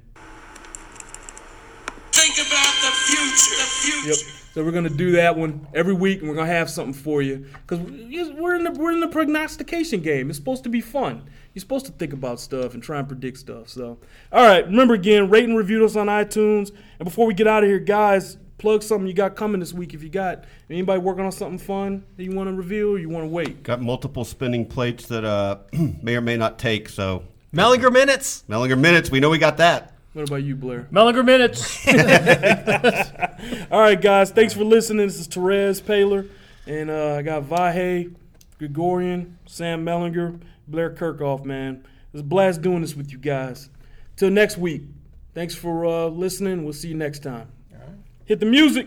[2.11, 3.57] Think about the future.
[3.57, 4.09] The future.
[4.09, 4.44] Yep.
[4.55, 7.45] So we're gonna do that one every week, and we're gonna have something for you
[7.67, 10.31] because we're in the we're in the prognostication game.
[10.31, 11.29] It's supposed to be fun.
[11.53, 13.69] You're supposed to think about stuff and try and predict stuff.
[13.69, 13.99] So,
[14.31, 14.65] all right.
[14.65, 16.71] Remember again, rate and review us on iTunes.
[17.01, 19.93] And before we get out of here, guys, plug something you got coming this week.
[19.93, 23.09] If you got anybody working on something fun that you want to reveal, or you
[23.09, 23.65] want to wait.
[23.65, 25.59] Got multiple spinning plates that uh,
[26.01, 26.89] may or may not take.
[26.89, 28.45] So Mellinger minutes.
[28.49, 29.94] Mellinger minutes, we know we got that.
[30.15, 30.87] What about you, Blair?
[30.93, 31.87] Mellinger minutes.
[33.71, 34.31] All right, guys.
[34.31, 35.07] Thanks for listening.
[35.07, 36.29] This is Terez Paylor.
[36.67, 38.15] And uh, I got Vahe,
[38.59, 41.85] Gregorian, Sam Mellinger, Blair Kerkhoff, man.
[42.13, 43.69] It's a blast doing this with you guys.
[44.15, 44.83] Till next week.
[45.35, 46.63] Thanks for uh, listening.
[46.63, 47.49] We'll see you next time.
[48.25, 48.87] Hit the music.